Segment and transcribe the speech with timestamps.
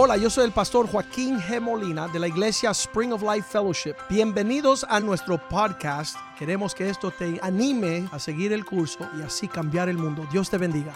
[0.00, 1.60] Hola, yo soy el pastor Joaquín G.
[1.60, 3.96] Molina de la iglesia Spring of Life Fellowship.
[4.08, 6.16] Bienvenidos a nuestro podcast.
[6.38, 10.24] Queremos que esto te anime a seguir el curso y así cambiar el mundo.
[10.30, 10.94] Dios te bendiga.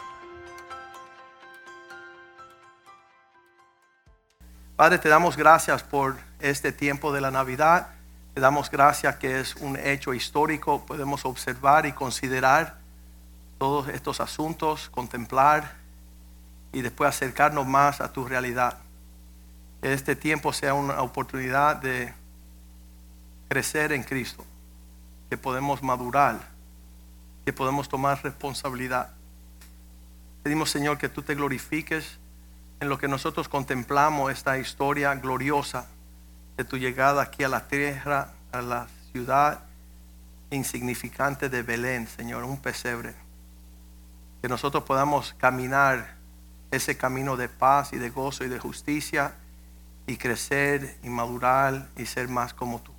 [4.77, 7.89] Padre, te damos gracias por este tiempo de la Navidad.
[8.35, 10.87] Te damos gracias que es un hecho histórico.
[10.87, 12.79] Podemos observar y considerar
[13.59, 15.75] todos estos asuntos, contemplar
[16.73, 18.79] y después acercarnos más a tu realidad.
[19.83, 22.15] Este tiempo sea una oportunidad de
[23.49, 24.45] crecer en Cristo,
[25.29, 26.39] que podemos madurar,
[27.45, 29.11] que podemos tomar responsabilidad.
[30.45, 32.19] Pedimos, Señor, que tú te glorifiques
[32.79, 35.89] en lo que nosotros contemplamos esta historia gloriosa
[36.57, 39.65] de tu llegada aquí a la tierra, a la ciudad
[40.51, 43.15] insignificante de Belén, Señor, un pesebre.
[44.43, 46.15] Que nosotros podamos caminar
[46.71, 49.35] ese camino de paz y de gozo y de justicia
[50.07, 52.93] y crecer y madurar y ser más como tú.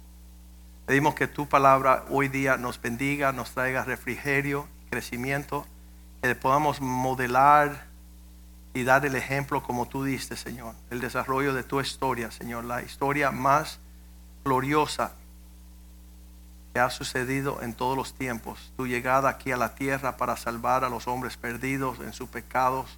[0.86, 5.66] Pedimos que tu palabra hoy día nos bendiga, nos traiga refrigerio, crecimiento,
[6.22, 7.88] que podamos modelar
[8.74, 12.82] y dar el ejemplo como tú diste, Señor, el desarrollo de tu historia, Señor, la
[12.82, 13.80] historia más
[14.44, 15.14] gloriosa
[16.74, 20.84] que ha sucedido en todos los tiempos, tu llegada aquí a la tierra para salvar
[20.84, 22.98] a los hombres perdidos en sus pecados,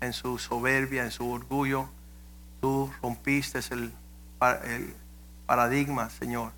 [0.00, 1.88] en su soberbia, en su orgullo.
[2.62, 3.92] Tú rompiste el,
[5.46, 6.52] paradigma, Señor,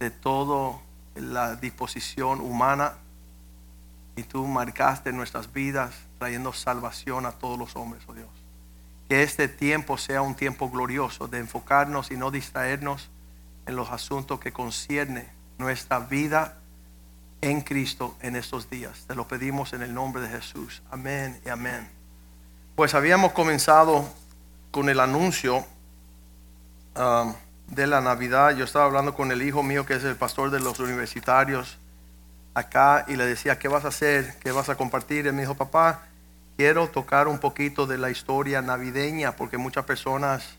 [0.00, 0.78] de toda
[1.14, 2.94] la disposición humana
[4.16, 8.30] y tú marcaste nuestras vidas trayendo salvación a todos los hombres, oh Dios.
[9.06, 13.10] Que este tiempo sea un tiempo glorioso de enfocarnos y no distraernos
[13.66, 16.56] en los asuntos que concierne nuestra vida
[17.42, 19.04] en Cristo en estos días.
[19.06, 20.82] Te lo pedimos en el nombre de Jesús.
[20.90, 21.86] Amén y amén.
[22.76, 24.08] Pues habíamos comenzado
[24.72, 25.64] con el anuncio
[26.96, 27.34] um,
[27.68, 28.56] de la Navidad.
[28.56, 31.78] Yo estaba hablando con el hijo mío que es el pastor de los universitarios
[32.54, 34.34] acá y le decía, ¿qué vas a hacer?
[34.40, 35.26] ¿Qué vas a compartir?
[35.26, 36.06] Y me dijo, papá,
[36.56, 40.56] quiero tocar un poquito de la historia navideña porque muchas personas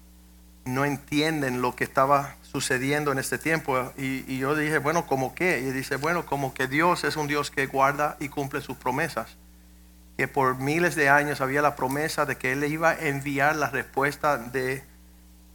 [0.63, 3.91] no entienden lo que estaba sucediendo en este tiempo.
[3.97, 5.59] Y, y yo dije, bueno, ¿cómo qué?
[5.59, 9.37] Y dice, bueno, como que Dios es un Dios que guarda y cumple sus promesas
[10.17, 13.69] que por miles de años había la promesa de que Él iba a enviar la
[13.69, 14.83] respuesta de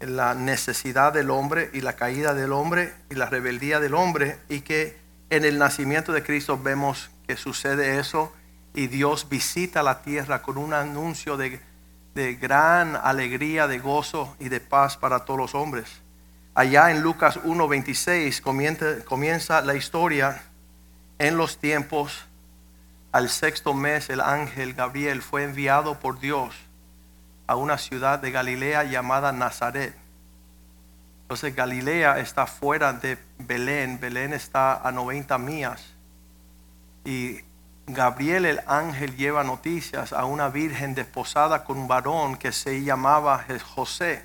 [0.00, 4.60] la necesidad del hombre y la caída del hombre y la rebeldía del hombre y
[4.60, 4.96] que
[5.30, 8.32] en el nacimiento de Cristo vemos que sucede eso
[8.74, 11.60] y Dios visita la tierra con un anuncio de,
[12.14, 16.00] de gran alegría, de gozo y de paz para todos los hombres.
[16.54, 20.42] Allá en Lucas 1.26 comienza, comienza la historia
[21.18, 22.27] en los tiempos
[23.12, 26.54] al sexto mes el ángel Gabriel fue enviado por Dios
[27.46, 29.96] a una ciudad de Galilea llamada Nazaret.
[31.22, 35.94] Entonces Galilea está fuera de Belén, Belén está a 90 millas.
[37.04, 37.40] Y
[37.86, 43.44] Gabriel el ángel lleva noticias a una virgen desposada con un varón que se llamaba
[43.74, 44.24] José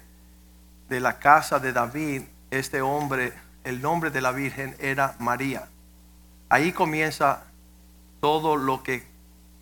[0.90, 2.24] de la casa de David.
[2.52, 3.32] Este hombre,
[3.64, 5.70] el nombre de la virgen era María.
[6.50, 7.44] Ahí comienza
[8.24, 9.04] todo lo que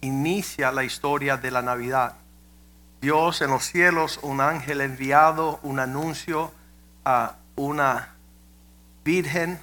[0.02, 2.14] inicia la historia de la Navidad.
[3.02, 6.52] Dios en los cielos, un ángel enviado, un anuncio
[7.04, 8.14] a una
[9.04, 9.60] virgen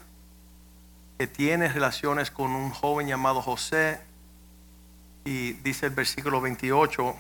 [1.17, 4.01] que tiene relaciones con un joven llamado José.
[5.25, 7.15] Y dice el versículo 28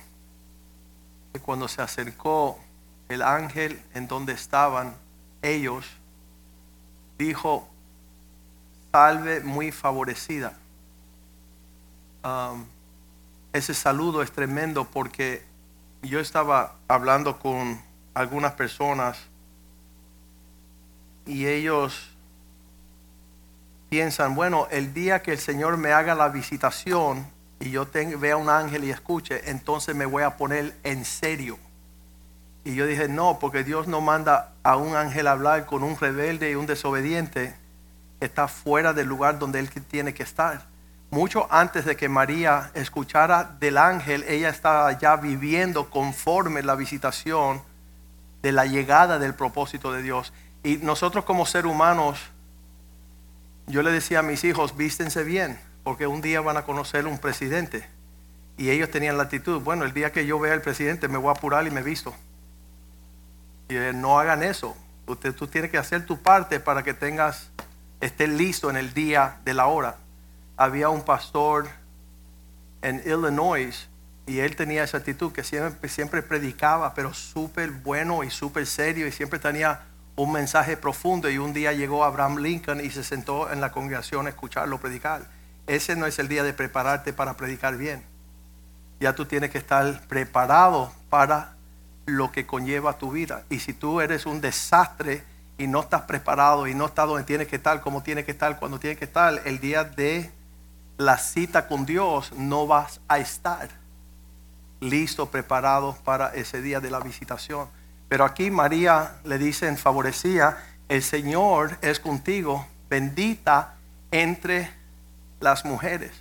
[1.32, 2.58] que cuando se acercó
[3.08, 4.96] el ángel en donde estaban
[5.42, 5.86] ellos,
[7.18, 7.68] dijo,
[8.90, 10.58] salve muy favorecida
[12.24, 12.64] Um,
[13.52, 15.44] ese saludo es tremendo porque
[16.02, 17.80] yo estaba hablando con
[18.14, 19.18] algunas personas
[21.26, 22.10] y ellos
[23.88, 27.26] piensan, bueno, el día que el Señor me haga la visitación
[27.60, 27.86] y yo
[28.18, 31.58] vea un ángel y escuche, entonces me voy a poner en serio.
[32.64, 35.96] Y yo dije, no, porque Dios no manda a un ángel a hablar con un
[35.98, 37.54] rebelde y un desobediente
[38.18, 40.66] que está fuera del lugar donde él tiene que estar
[41.10, 47.62] mucho antes de que María escuchara del ángel, ella estaba ya viviendo conforme la visitación
[48.42, 50.32] de la llegada del propósito de Dios.
[50.62, 52.20] Y nosotros como seres humanos,
[53.66, 57.18] yo le decía a mis hijos, vístense bien, porque un día van a conocer un
[57.18, 57.88] presidente.
[58.58, 61.28] Y ellos tenían la actitud, bueno, el día que yo vea al presidente me voy
[61.28, 62.14] a apurar y me visto.
[63.70, 64.76] Y no hagan eso.
[65.06, 67.50] Usted, tú tienes que hacer tu parte para que tengas,
[68.00, 69.96] estés listo en el día de la hora
[70.58, 71.68] había un pastor
[72.82, 73.88] en Illinois
[74.26, 79.12] Y él tenía esa actitud que siempre, predicaba, pero súper bueno y súper serio y
[79.12, 81.30] siempre tenía un mensaje profundo.
[81.30, 85.22] Y un día llegó Abraham Lincoln y se sentó en la congregación a escucharlo predicar.
[85.66, 88.04] Ese no es el día de prepararte para predicar bien.
[89.00, 91.54] Ya tú tienes que estar preparado para
[92.04, 93.44] lo que conlleva tu vida.
[93.48, 95.22] Y si tú eres un desastre
[95.56, 98.58] y no estás preparado y no estás donde tienes que estar, como tienes que estar,
[98.58, 100.36] cuando tienes que estar, el día de
[100.98, 103.68] la cita con Dios no vas a estar
[104.80, 107.68] listo, preparado para ese día de la visitación.
[108.08, 110.58] Pero aquí María le dice en favorecía,
[110.88, 113.76] el Señor es contigo, bendita
[114.10, 114.70] entre
[115.40, 116.12] las mujeres.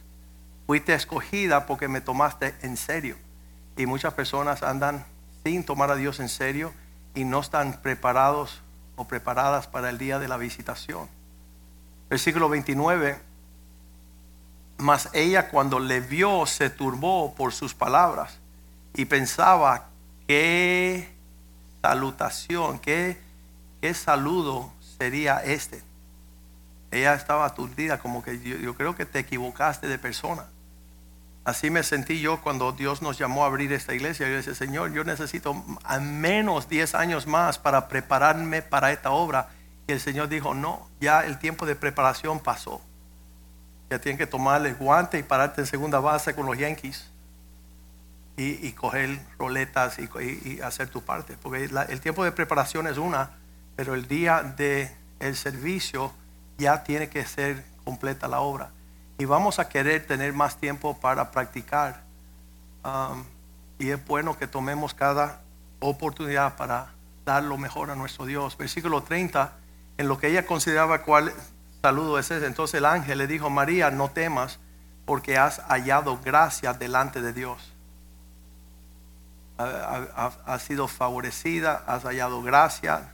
[0.67, 3.17] Fuiste escogida porque me tomaste en serio.
[3.77, 5.05] Y muchas personas andan
[5.43, 6.73] sin tomar a Dios en serio
[7.15, 8.61] y no están preparados
[8.95, 11.07] o preparadas para el día de la visitación.
[12.09, 13.26] Versículo 29.
[14.77, 18.37] Mas ella cuando le vio se turbó por sus palabras
[18.93, 19.89] y pensaba
[20.27, 21.11] qué
[21.81, 23.19] salutación, qué,
[23.81, 25.81] qué saludo sería este.
[26.91, 30.45] Ella estaba aturdida como que yo, yo creo que te equivocaste de persona.
[31.47, 34.27] Así me sentí yo cuando Dios nos llamó a abrir esta iglesia.
[34.27, 39.47] Yo decía, Señor, yo necesito al menos 10 años más para prepararme para esta obra.
[39.87, 42.81] Y el Señor dijo, no, ya el tiempo de preparación pasó.
[43.89, 47.09] Ya tienen que tomarle guante y pararte en segunda base con los Yankees.
[48.35, 51.35] Y, y coger roletas y, hacer tu parte.
[51.41, 53.31] Porque el tiempo de preparación es una,
[53.75, 54.89] pero el día del
[55.19, 56.13] el servicio
[56.57, 58.69] ya tiene que ser completa la obra
[59.17, 62.01] y vamos a querer tener más tiempo para practicar.
[62.83, 63.23] Um,
[63.79, 65.41] y es bueno que tomemos cada
[65.79, 66.93] oportunidad para
[67.25, 68.57] dar lo mejor a nuestro Dios.
[68.57, 69.53] Versículo 30,
[69.97, 71.33] en lo que ella consideraba cuál
[71.81, 74.59] saludo es ese, entonces el ángel le dijo, María, no temas
[75.05, 77.73] porque has hallado gracia delante de Dios.
[79.57, 83.13] Has sido favorecida, has hallado gracia.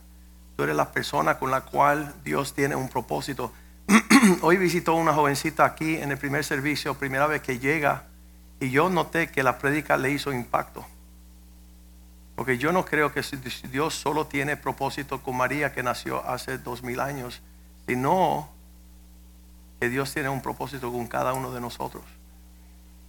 [0.56, 3.52] Tú eres la persona con la cual Dios tiene un propósito.
[4.42, 8.04] hoy visitó una jovencita aquí en el primer servicio, primera vez que llega,
[8.60, 10.84] y yo noté que la prédica le hizo impacto.
[12.36, 13.22] Porque yo no creo que
[13.70, 17.40] Dios solo tiene propósito con María que nació hace dos mil años,
[17.86, 18.48] sino
[19.84, 22.02] que Dios tiene un propósito con cada uno de nosotros.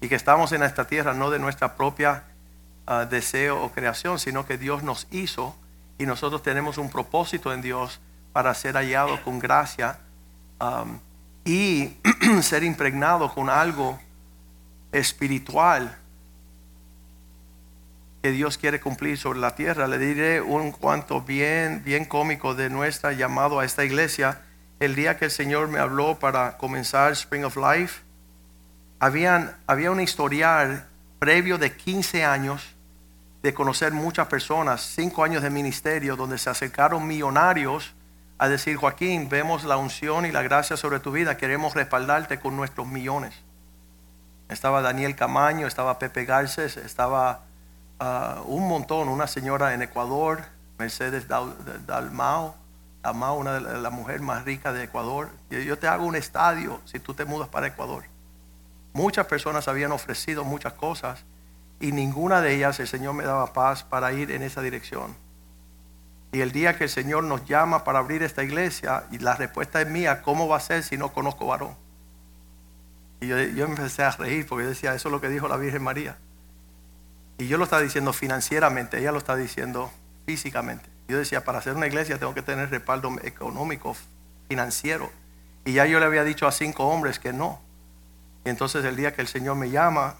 [0.01, 2.25] Y que estamos en esta tierra no de nuestra propia
[2.85, 5.55] ah, deseo o creación, sino que Dios nos hizo
[5.97, 8.01] y nosotros tenemos un propósito en Dios
[8.33, 9.99] para ser hallados con gracia
[11.45, 11.93] y
[12.41, 13.97] ser impregnado con algo
[14.91, 15.97] espiritual
[18.21, 19.87] que Dios quiere cumplir sobre la tierra.
[19.87, 24.41] Le diré un cuanto bien, bien cómico de nuestra llamado a esta iglesia.
[24.79, 28.01] El día que el Señor me habló para comenzar Spring of Life,
[28.99, 30.85] había un historial
[31.19, 32.75] previo de 15 años
[33.41, 37.93] de conocer muchas personas, 5 años de ministerio, donde se acercaron millonarios
[38.37, 42.57] a decir, Joaquín, vemos la unción y la gracia sobre tu vida, queremos respaldarte con
[42.57, 43.33] nuestros millones.
[44.49, 47.41] Estaba Daniel Camaño, estaba Pepe Garces, estaba
[47.99, 50.43] ah, un montón, una señora en Ecuador,
[50.77, 52.55] Mercedes Dalmao,
[53.05, 55.29] Dalmao, una de las mujeres más ricas de Ecuador.
[55.49, 58.05] Yo te hago un estadio si tú te mudas para Ecuador.
[58.93, 61.23] Muchas personas habían ofrecido muchas cosas
[61.79, 65.15] y ninguna de ellas el Señor me daba paz para ir en esa dirección.
[66.31, 69.81] Y el día que el Señor nos llama para abrir esta iglesia, y la respuesta
[69.81, 71.75] es mía, ¿cómo va a ser si no conozco varón?
[73.21, 75.83] Y yo, yo empecé a reír porque decía, eso es lo que dijo la Virgen
[75.83, 76.17] María.
[77.37, 79.91] Y yo lo estaba diciendo financieramente, ella lo está diciendo
[80.25, 80.94] físicamente.
[81.07, 83.95] Yo decía, para hacer una iglesia tengo que tener respaldo económico,
[84.47, 85.11] financiero.
[85.65, 87.59] Y ya yo le había dicho a cinco hombres que no.
[88.43, 90.15] Y entonces el día que el Señor me llama,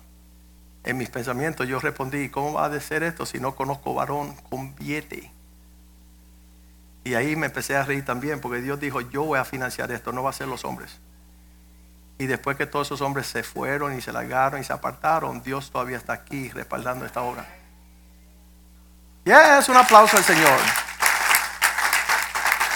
[0.83, 4.75] en mis pensamientos yo respondí, ¿cómo va a ser esto si no conozco varón con
[4.75, 5.31] billete?
[7.03, 10.11] Y ahí me empecé a reír también, porque Dios dijo, yo voy a financiar esto,
[10.11, 10.99] no va a ser los hombres.
[12.17, 15.69] Y después que todos esos hombres se fueron y se largaron y se apartaron, Dios
[15.69, 17.45] todavía está aquí respaldando esta obra.
[19.31, 20.59] Es un aplauso al Señor.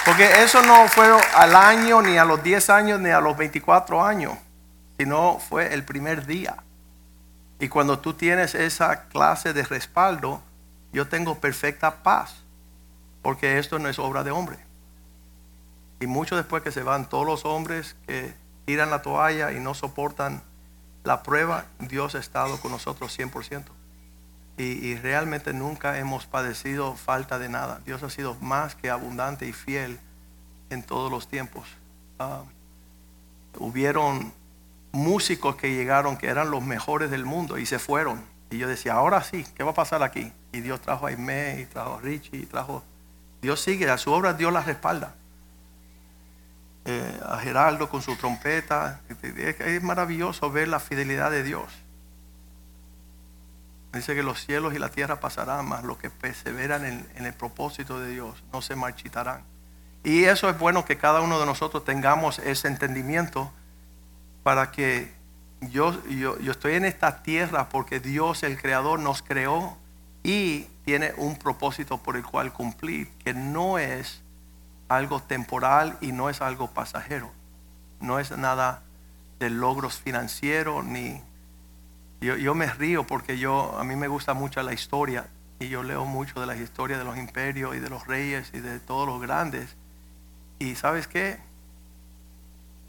[0.04, 4.04] Porque eso no fue al año, ni a los 10 años, ni a los 24
[4.04, 4.34] años,
[4.98, 6.56] sino fue el primer día.
[7.60, 10.42] Y cuando tú tienes esa clase de respaldo,
[10.92, 12.42] yo tengo perfecta paz
[13.22, 14.58] porque esto no es obra de hombre.
[16.00, 19.74] Y mucho después que se van todos los hombres que tiran la toalla y no
[19.74, 20.42] soportan
[21.04, 23.64] la prueba, Dios ha estado con nosotros 100%.
[24.56, 27.80] Y, realmente nunca hemos padecido falta de nada.
[27.86, 29.98] Dios ha sido más que abundante y fiel
[30.68, 31.66] en todos los tiempos.
[32.18, 32.42] Ah,
[33.58, 34.34] hubieron
[34.92, 38.94] músicos que llegaron que eran los mejores del mundo y se fueron Y yo decía,
[38.94, 40.30] ahora sí, ¿qué va a pasar aquí?
[40.52, 42.82] Y Dios trajo a Aimee, y trajo a Richie, y trajo...
[43.40, 45.14] Dios sigue, a su obra Dios la respalda.
[46.84, 49.00] Eh, a Geraldo con su trompeta.
[49.22, 51.72] Es maravilloso ver la fidelidad de Dios.
[53.92, 57.34] Dice que los cielos y la tierra pasarán, mas los que perseveran en, en el
[57.34, 59.42] propósito de Dios no se marchitarán.
[60.04, 63.52] Y eso es bueno que cada uno de nosotros tengamos ese entendimiento
[64.42, 65.12] para que
[65.60, 69.76] yo, yo, yo estoy en esta tierra porque Dios, el Creador, nos creó
[70.22, 74.22] y tiene un propósito por el cual cumplir, que no es
[74.88, 77.30] algo temporal y no es algo pasajero.
[78.00, 78.82] No es nada
[79.38, 81.22] de logros financieros ni...
[82.20, 85.26] Yo, yo me río porque yo, a mí me gusta mucho la historia
[85.58, 88.60] y yo leo mucho de las historias de los imperios y de los reyes y
[88.60, 89.76] de todos los grandes.
[90.58, 91.38] Y sabes qué?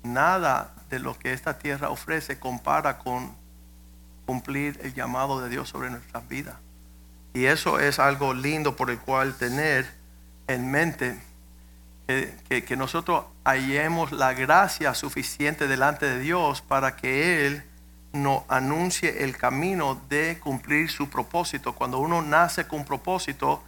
[0.04, 3.36] Nada de lo que esta tierra ofrece compara con
[4.26, 6.56] cumplir el llamado de Dios sobre nuestras vidas.
[7.34, 9.90] Y eso es algo lindo por el cual tener
[10.48, 11.22] en mente
[12.08, 17.64] que, que, que nosotros hallemos la gracia suficiente delante de Dios para que Él
[18.14, 21.74] nos anuncie el camino de cumplir su propósito.
[21.74, 23.64] Cuando uno nace con propósito,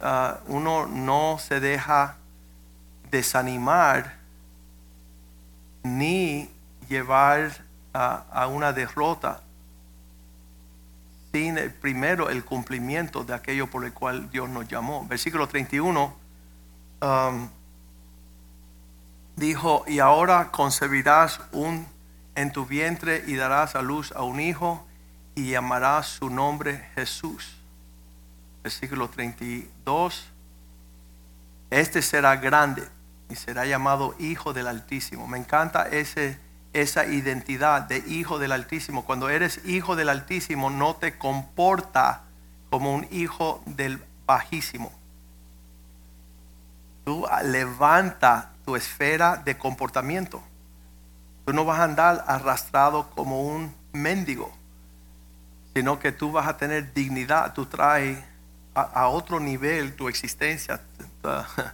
[0.00, 2.16] uh, uno no se deja
[3.10, 4.16] desanimar
[5.82, 6.50] ni
[6.88, 9.42] llevar a, una derrota
[11.32, 15.06] sin primero el cumplimiento de aquello por el cual Dios nos llamó.
[15.06, 16.14] Versículo 31
[17.02, 17.48] um,
[19.36, 21.86] dijo, y ahora concebirás un
[22.34, 24.86] en tu vientre y darás a luz a un hijo
[25.34, 27.56] y llamarás su nombre Jesús.
[28.62, 30.26] Versículo 32.
[31.70, 32.88] Este será grande
[33.28, 35.26] y será llamado Hijo del Altísimo.
[35.26, 36.38] Me encanta ese,
[36.72, 39.04] esa identidad de Hijo del Altísimo.
[39.04, 42.22] Cuando eres Hijo del Altísimo no te comporta
[42.70, 44.92] como un hijo del Bajísimo.
[47.04, 50.42] Tú levanta tu esfera de comportamiento.
[51.44, 54.52] Tú no vas a andar arrastrado como un mendigo,
[55.74, 57.52] sino que tú vas a tener dignidad.
[57.52, 58.18] Tú traes
[58.74, 60.80] a, otro nivel tu existencia.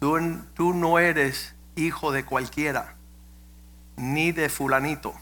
[0.00, 2.94] Tú, no eres hijo de cualquiera,
[3.96, 5.12] ni de fulanito.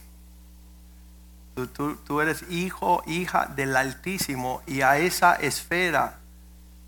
[2.04, 6.18] Tú eres hijo, hija del Altísimo y a esa esfera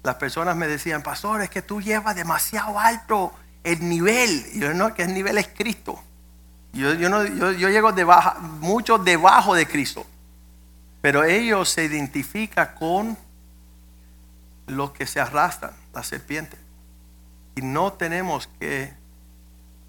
[0.03, 3.33] las personas me decían, pastor, es que tú llevas demasiado alto
[3.65, 4.47] el nivel.
[4.55, 6.03] Y yo no, que el nivel es Cristo.
[6.73, 10.07] Yo, yo, no, yo, yo llego debajo, mucho debajo de Cristo.
[11.01, 13.17] Pero ellos se identifican con
[14.67, 16.57] los que se arrastran, la serpiente.
[17.57, 18.93] Y no tenemos que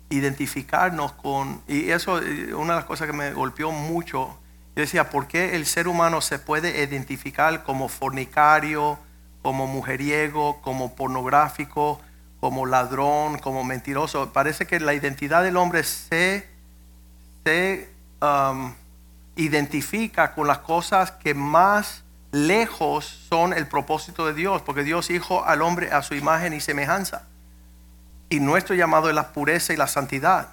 [0.10, 1.62] identificarnos con...
[1.68, 2.14] Y eso,
[2.56, 4.38] una de las cosas que me golpeó mucho,
[4.76, 8.98] yo decía, ¿por qué el ser humano se puede identificar como fornicario,
[9.42, 12.00] como mujeriego, como pornográfico,
[12.40, 14.32] como ladrón, como mentiroso?
[14.32, 16.48] Parece que la identidad del hombre se,
[17.50, 17.90] se
[18.22, 18.76] um,
[19.36, 25.44] identifica con las cosas que más lejos son el propósito de Dios, porque Dios hizo
[25.44, 27.24] al hombre a su imagen y semejanza.
[28.30, 30.50] Y nuestro llamado es la pureza y la santidad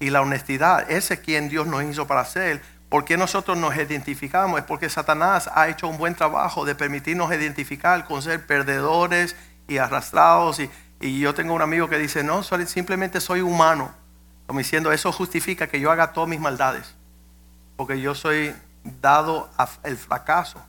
[0.00, 0.90] y la honestidad.
[0.90, 2.60] Ese es quien Dios nos hizo para ser.
[2.88, 4.58] ¿Por qué nosotros nos identificamos?
[4.58, 9.36] Es porque Satanás ha hecho un buen trabajo de permitirnos identificar con ser perdedores
[9.68, 10.58] y arrastrados.
[10.58, 10.68] Y,
[11.00, 13.94] y yo tengo un amigo que dice, no, simplemente soy humano.
[14.46, 16.94] Como diciendo, eso justifica que yo haga todas mis maldades.
[17.76, 18.54] Porque yo soy
[19.00, 20.60] dado al fracaso.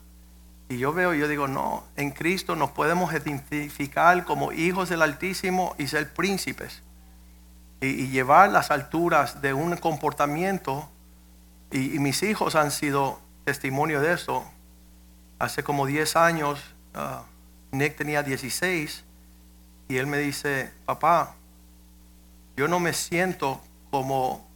[0.70, 5.76] Y yo veo, yo digo, no, en Cristo nos podemos identificar como hijos del Altísimo
[5.78, 6.82] y ser príncipes.
[7.82, 10.90] Y, llevar las alturas de un comportamiento.
[11.72, 14.44] Y, y, mis hijos han sido testimonio de eso.
[15.38, 16.60] Hace como 10 años,
[16.96, 19.04] uh, Nick tenía 16
[19.88, 21.36] y él me dice, papá,
[22.56, 24.48] yo no me siento como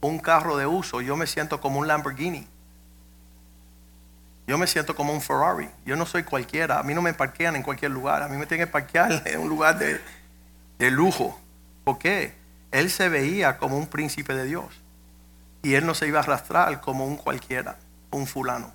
[0.00, 2.46] un carro de uso, yo me siento como un Lamborghini.
[4.46, 5.68] Yo me siento como un Ferrari.
[5.86, 6.80] Yo no soy cualquiera.
[6.80, 8.22] A mí no me parquean en cualquier lugar.
[8.22, 10.00] A mí me tienen que parquear en un lugar de,
[10.76, 11.38] de lujo.
[11.84, 12.34] ¿Por qué?
[12.72, 14.66] Él se veía como un príncipe de Dios.
[15.62, 17.76] Y él no se iba a arrastrar como un cualquiera,
[18.10, 18.72] un fulano.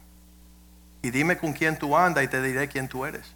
[1.02, 3.36] Y dime con quién tú andas y te diré quién tú eres.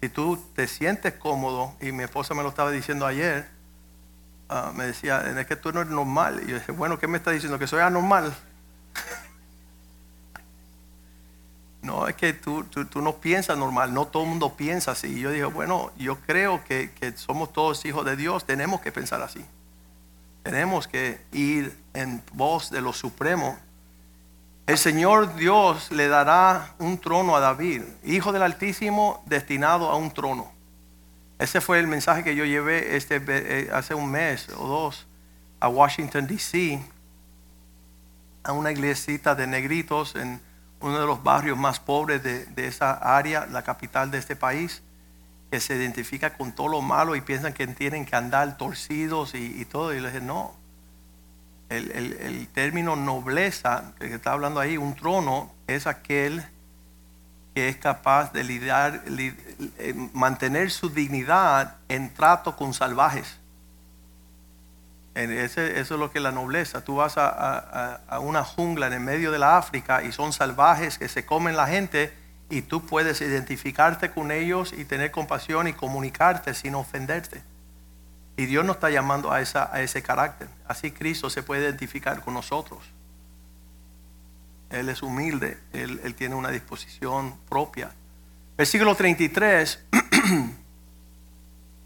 [0.00, 3.46] Si tú te sientes cómodo, y mi esposa me lo estaba diciendo ayer,
[4.52, 6.42] uh, me decía, es que tú no eres normal.
[6.44, 7.58] Y yo dije, bueno, ¿qué me está diciendo?
[7.58, 8.34] ¿Que soy anormal?
[11.82, 15.08] No, es que tú, tú, tú, no piensas normal, no todo el mundo piensa así.
[15.08, 18.92] Y yo dije, bueno, yo creo que, que, somos todos hijos de Dios, tenemos que
[18.92, 19.44] pensar así.
[20.44, 23.58] Tenemos que ir en voz de lo supremo.
[24.68, 30.12] El Señor Dios le dará un trono a David, hijo del Altísimo, destinado a un
[30.12, 30.51] trono.
[31.42, 35.08] Ese fue el mensaje que yo llevé este, eh, hace un mes o dos
[35.58, 36.80] a Washington, D.C.,
[38.44, 40.40] a una iglesita de negritos en
[40.80, 44.82] uno de los barrios más pobres de, esa área, la capital de este país
[45.50, 49.64] que se identifica con todo lo malo y piensan que tienen que andar torcidos y,
[49.64, 49.92] todo.
[49.92, 50.54] Y le dije, no.
[51.70, 56.44] El, término nobleza, que está hablando ahí, un trono, es aquel
[57.54, 59.02] que es capaz de lidiar,
[59.78, 63.38] eh, mantener su dignidad en trato con salvajes.
[65.14, 66.82] eso es lo que es la nobleza.
[66.82, 70.98] Tú vas a, a, una jungla en el medio de la África y son salvajes
[70.98, 72.12] que se comen la gente
[72.48, 77.42] y tú puedes identificarte con ellos y tener compasión y comunicarte sin ofenderte.
[78.36, 80.48] Y Dios nos está llamando a, esa, a ese carácter.
[80.66, 82.80] Así Cristo se puede identificar con nosotros.
[84.72, 87.92] Él es humilde, él, tiene una disposición propia.
[88.56, 89.84] Versículo 33,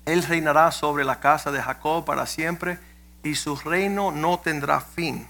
[0.06, 2.78] Él reinará sobre la casa de Jacob para siempre
[3.24, 5.26] y su reino no tendrá fin.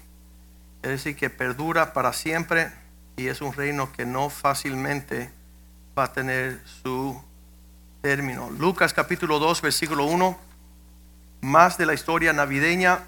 [0.83, 2.71] Es decir, que perdura para siempre
[3.15, 5.31] y es un reino que no fácilmente
[5.97, 7.19] va a tener su
[8.01, 8.51] término.
[8.51, 10.37] Lucas capítulo 2, versículo 1,
[11.41, 12.99] más de la historia navideña.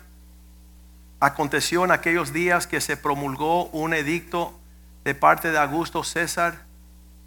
[1.20, 4.58] Aconteció en aquellos días que se promulgó un edicto
[5.04, 6.66] de parte de Augusto César.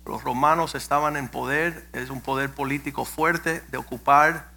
[0.06, 4.48] Los romanos estaban en poder, es un poder político fuerte de ocupar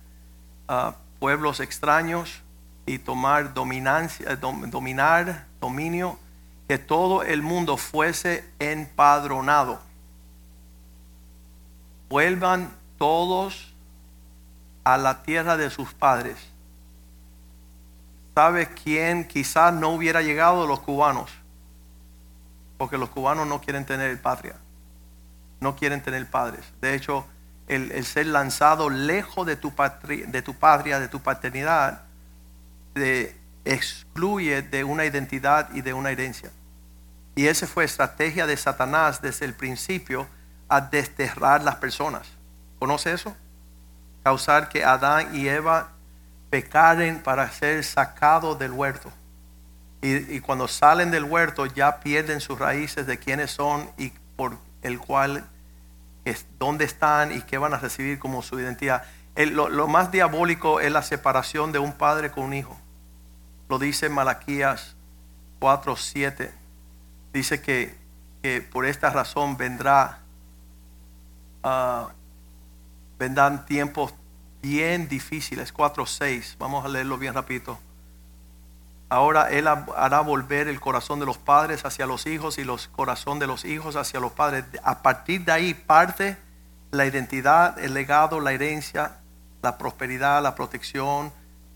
[0.67, 2.41] a pueblos extraños
[2.85, 6.17] y tomar dominancia, dominar, dominio
[6.67, 9.81] que todo el mundo fuese empadronado.
[12.09, 13.73] Vuelvan todos
[14.83, 16.37] a la tierra de sus padres.
[18.35, 20.67] ¿Sabe quién quizás no hubiera llegado?
[20.67, 21.31] Los cubanos.
[22.77, 24.55] Porque los cubanos no quieren tener patria.
[25.61, 26.65] No quieren tener padres.
[26.81, 27.25] De hecho,
[27.67, 32.01] el, ser lanzado lejos de tu, patria, de tu patria, de tu paternidad,
[32.93, 36.51] de excluye de una identidad y de una herencia.
[37.35, 40.27] Y esa fue estrategia de Satanás desde el principio
[40.69, 42.27] a desterrar las personas.
[42.79, 43.35] ¿Conoce eso?
[44.23, 45.94] Causar que Adán y Eva
[46.55, 49.11] pecaren para ser sacados del huerto.
[50.01, 54.99] Y, cuando salen del huerto ya pierden sus raíces de quiénes son y por el
[54.99, 55.43] cual,
[56.23, 59.03] es, dónde están y qué van a recibir como su identidad.
[59.35, 62.79] lo, lo, más diabólico es la separación de un padre con un hijo.
[63.67, 64.95] Lo dice Malaquías
[65.59, 66.53] 4, 7.
[67.33, 67.97] Dice que,
[68.71, 70.19] por esta razón vendrá,
[71.65, 72.07] uh,
[73.19, 74.13] vendrán tiempos
[74.65, 75.71] bien difíciles.
[75.71, 76.55] 4, 6.
[76.57, 77.77] Vamos a leerlo bien rapidito.
[79.09, 83.37] Ahora Él hará volver el corazón de los padres hacia los hijos y los corazón
[83.37, 84.65] de los hijos hacia los padres.
[84.83, 86.37] A partir de ahí parte
[86.89, 89.17] la identidad, el legado, la herencia,
[89.61, 91.31] la prosperidad, la protección,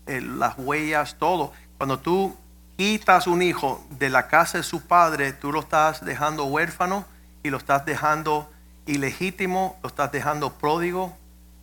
[0.06, 1.52] las huellas, todo.
[1.78, 2.36] Cuando tú
[2.76, 7.04] quitas un hijo de la casa de su padre, tú lo estás dejando huérfano
[7.44, 8.50] y lo estás dejando
[8.86, 11.19] ilegítimo, lo estás dejando pródigo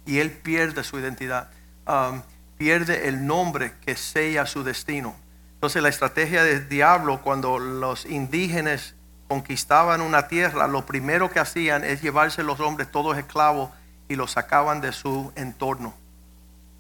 [0.08, 1.50] y él pierde su identidad,
[1.86, 2.22] um,
[2.58, 5.16] pierde el nombre que sella su destino.
[5.56, 8.96] Entonces la estrategia del diablo cuando los indígenas
[9.28, 13.70] conquistaban una tierra, lo primero que hacían es llevarse los hombres todos esclavos
[14.08, 15.94] y los sacaban de su entorno.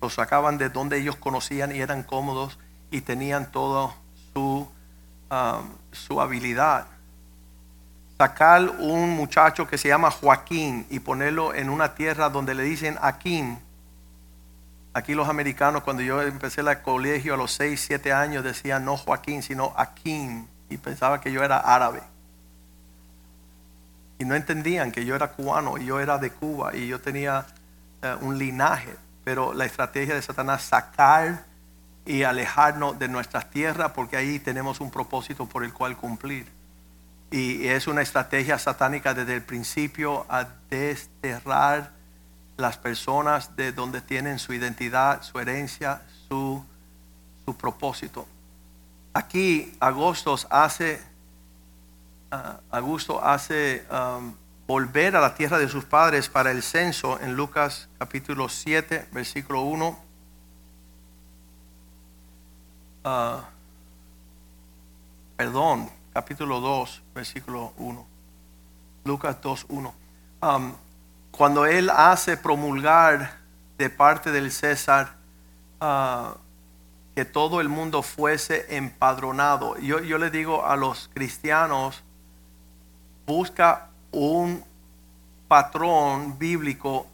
[0.01, 2.57] Los sacaban de donde ellos conocían y eran cómodos
[2.89, 3.93] y tenían todo
[4.33, 4.69] su,
[5.29, 6.87] um, su habilidad.
[8.17, 12.97] Sacar un muchacho que se llama Joaquín y ponerlo en una tierra donde le dicen
[13.01, 13.59] Aquín.
[14.93, 18.97] Aquí los americanos, cuando yo empecé el colegio a los 6, 7 años, decían no
[18.97, 20.47] Joaquín, sino Aquín.
[20.69, 22.01] Y pensaba que yo era árabe.
[24.19, 27.45] Y no entendían que yo era cubano y yo era de Cuba y yo tenía
[28.01, 28.95] eh, un linaje.
[29.23, 31.45] Pero la estrategia de Satanás, sacar
[32.05, 36.56] y alejarnos de nuestras tierras porque ahí tenemos un propósito por el cual cumplir.
[37.29, 41.91] Y es una estrategia satánica desde el principio a desterrar
[42.55, 46.63] las personas de donde tienen su identidad, su herencia, su,
[47.45, 48.25] su propósito.
[49.13, 51.01] Aquí Agustos hace,
[52.31, 54.33] uh, hace um,
[54.65, 59.61] volver a la tierra de sus padres para el censo en Lucas capítulo 7, versículo
[59.61, 60.07] 1
[63.09, 63.45] Ah,
[65.37, 68.07] perdón, capítulo 2, versículo 1.
[69.05, 69.93] Lucas 2, 1.
[71.29, 73.37] cuando él hace promulgar
[73.77, 75.13] de parte del César
[75.79, 76.33] ah,
[77.13, 82.03] que todo el mundo fuese empadronado, yo, yo le digo a los cristianos,
[83.27, 84.65] busca un
[85.47, 87.05] patrón bíblico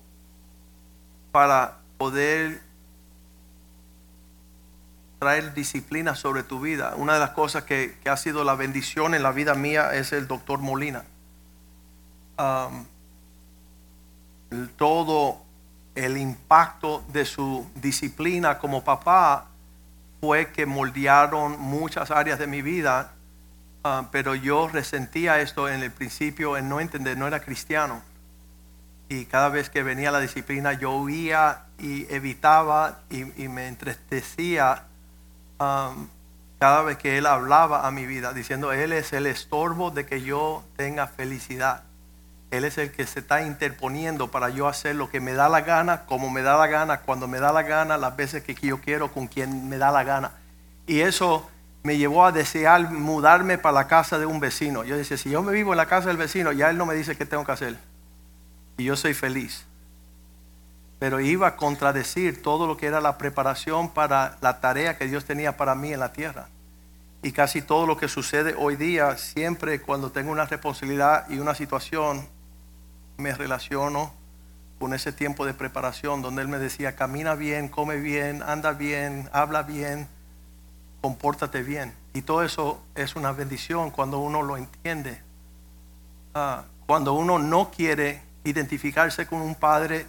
[1.34, 2.62] para poder
[5.24, 6.96] traer disciplina sobre tu vida.
[6.98, 10.12] Una de las cosas que, que ha sido la bendición en la vida mía es
[10.12, 11.06] el doctor Molina.
[14.76, 15.42] Todo
[15.96, 19.48] el impacto de su disciplina como papá
[20.20, 23.14] fue que moldearon muchas áreas de mi vida,
[24.12, 28.02] pero yo resentía esto en el principio en no entender, no era cristiano.
[29.08, 34.88] Y cada vez que venía la disciplina yo huía y evitaba y me entristecía
[35.64, 36.08] um,
[36.60, 40.22] cada vez que él hablaba a mi vida, diciendo, Él es el estorbo de que
[40.22, 41.84] yo tenga felicidad.
[42.52, 45.62] Él es el que se está interponiendo para yo hacer lo que me da la
[45.62, 48.80] gana, como me da la gana, cuando me da la gana, las veces que yo
[48.80, 50.32] quiero, con quien me da la gana.
[50.88, 51.50] Y eso
[51.84, 54.84] me llevó a desear mudarme para la casa de un vecino.
[54.84, 56.96] Yo decía, si yo me vivo en la casa del vecino, ya él no me
[56.96, 57.78] dice qué tengo que hacer.
[58.78, 59.66] Y yo soy feliz.
[61.04, 65.26] Pero iba a contradecir todo lo que era la preparación para la tarea que Dios
[65.26, 66.48] tenía para mí en la tierra.
[67.22, 71.56] Y casi todo lo que sucede hoy día, siempre cuando tengo una responsabilidad y una
[71.56, 72.26] situación,
[73.18, 74.14] me relaciono
[74.80, 79.30] con ese tiempo de preparación donde Él me decía, camina bien, come bien, anda bien,
[79.34, 80.08] habla bien,
[81.02, 81.94] compórtate bien.
[82.14, 85.22] Y todo eso es una bendición cuando uno lo entiende.
[86.34, 90.06] Ah, cuando uno no quiere identificarse con un padre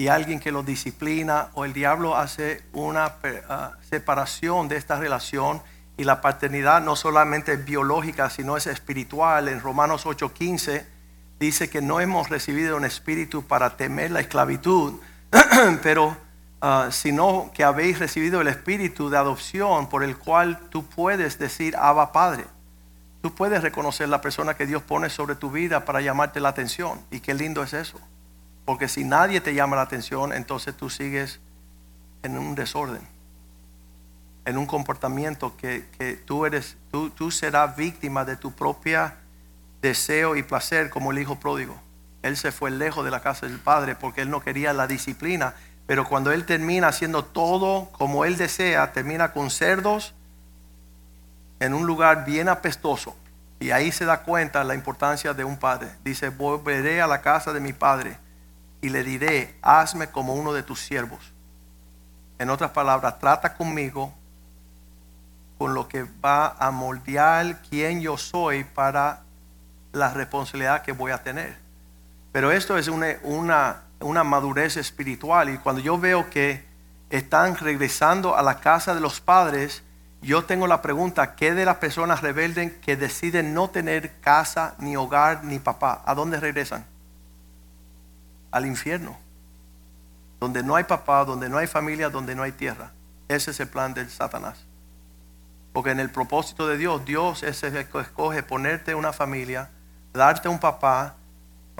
[0.00, 3.16] y alguien que lo disciplina o el diablo hace una
[3.50, 5.60] ah, separación de esta relación
[5.98, 10.86] y la paternidad no solamente es biológica sino es espiritual en Romanos 8:15
[11.38, 14.94] dice que no hemos recibido un espíritu para temer la esclavitud
[15.82, 16.16] pero
[16.62, 21.76] ah, sino que habéis recibido el espíritu de adopción por el cual tú puedes decir
[21.76, 22.46] Abba Padre
[23.22, 26.98] Tú puedes reconocer la persona que Dios pone sobre tu vida para llamarte la atención.
[27.10, 28.00] Y qué lindo es eso.
[28.70, 31.40] Porque si nadie te llama la atención, entonces tú sigues
[32.22, 33.00] en un desorden,
[34.44, 39.16] en un comportamiento que, tú eres, tú, tú serás víctima de tu propia
[39.82, 41.80] deseo y placer como el hijo pródigo.
[42.22, 45.54] Él se fue lejos de la casa del padre porque él no quería la disciplina.
[45.88, 50.14] Pero cuando él termina haciendo todo como él desea, termina con cerdos
[51.58, 53.16] en un lugar bien apestoso.
[53.58, 55.88] Y ahí se da cuenta la importancia de un padre.
[56.04, 58.16] Dice, volveré a la casa de mi padre
[58.80, 61.32] y le diré, hazme como uno de tus siervos.
[62.38, 64.14] En otras palabras, trata conmigo
[65.58, 69.20] con lo que va a moldear quién yo soy para
[69.92, 71.58] la responsabilidad que voy a tener.
[72.32, 76.64] Pero esto es una, una, una madurez espiritual y cuando yo veo que
[77.10, 79.82] están regresando a la casa de los padres,
[80.22, 84.96] yo tengo la pregunta, ¿qué de las personas rebeldes que deciden no tener casa, ni
[84.96, 86.02] hogar, ni papá?
[86.06, 86.86] ¿A dónde regresan?
[88.50, 89.18] Al infierno.
[90.40, 92.92] Donde no hay papá, donde no hay familia, donde no hay tierra.
[93.28, 94.64] Ese es el plan del Satanás.
[95.72, 99.70] Porque en el propósito de Dios, Dios es el que escoge ponerte una familia,
[100.12, 101.16] darte un papá,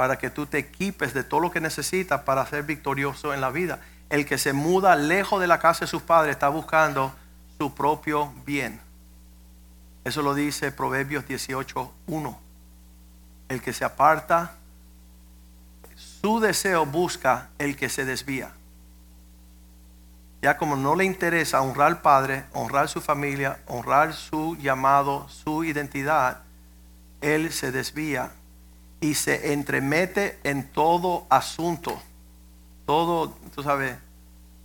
[0.00, 3.50] para que tú te equipes de todo lo que necesitas para ser victorioso en la
[3.50, 3.80] vida.
[4.08, 7.12] El que se muda lejos de la casa de sus padres está buscando
[7.58, 8.80] su propio bien.
[10.02, 12.36] Eso lo dice Proverbios 18.1.
[13.50, 14.54] El que se aparta,
[16.20, 18.52] su deseo busca el que se desvía.
[20.42, 25.64] Ya como no le interesa honrar al padre, honrar su familia, honrar su llamado, su
[25.64, 26.42] identidad,
[27.20, 28.32] él se desvía
[29.00, 32.00] y se entremete en todo asunto.
[32.86, 33.96] Todo, tú sabes,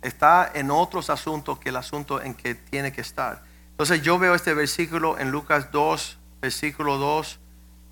[0.02, 3.42] está en otros asuntos que el asunto en que tiene que estar.
[3.70, 7.38] Entonces yo veo este versículo en Lucas 2, versículo 2,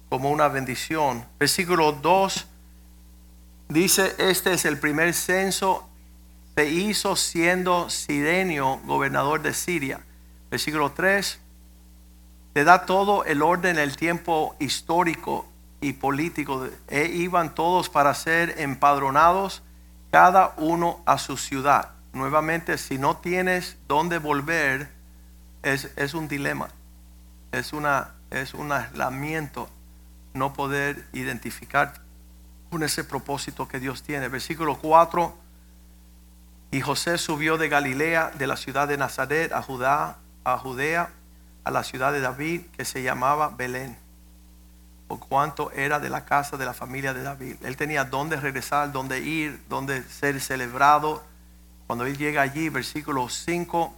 [0.08, 1.26] como una bendición.
[1.38, 2.46] Versículo 2
[3.74, 5.88] dice, este es el primer censo,
[6.54, 10.00] se hizo siendo Sirenio gobernador de Siria.
[10.48, 11.40] Versículo 3,
[12.52, 15.48] te da todo el orden, el tiempo histórico
[15.80, 16.68] y político.
[16.86, 19.62] E iban todos para ser empadronados,
[20.12, 21.90] cada uno a su ciudad.
[22.12, 24.88] Nuevamente, si no tienes dónde volver,
[25.64, 26.68] es, es un dilema.
[27.50, 29.68] Es, una, es un aislamiento
[30.32, 32.03] no poder identificar
[32.82, 34.28] ese propósito que Dios tiene.
[34.28, 35.34] Versículo 4.
[36.72, 41.10] Y José subió de Galilea, de la ciudad de Nazaret, a Judá, a Judea,
[41.62, 43.96] a la ciudad de David, que se llamaba Belén
[45.08, 47.56] por cuanto era de la casa de la familia de David.
[47.62, 51.22] Él tenía dónde regresar, dónde ir, dónde ser celebrado.
[51.86, 53.94] Cuando él llega allí, versículo 5,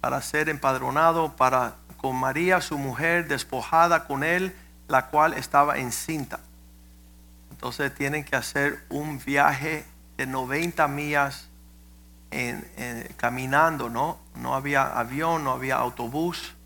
[0.00, 4.56] para ser empadronado, para con María, su mujer, despojada con él,
[4.88, 6.40] la cual estaba encinta.
[7.62, 9.84] Entonces tienen que hacer un viaje
[10.16, 11.48] de 90 millas
[13.16, 14.18] caminando, ¿no?
[14.34, 16.56] No había avión, no había autobús.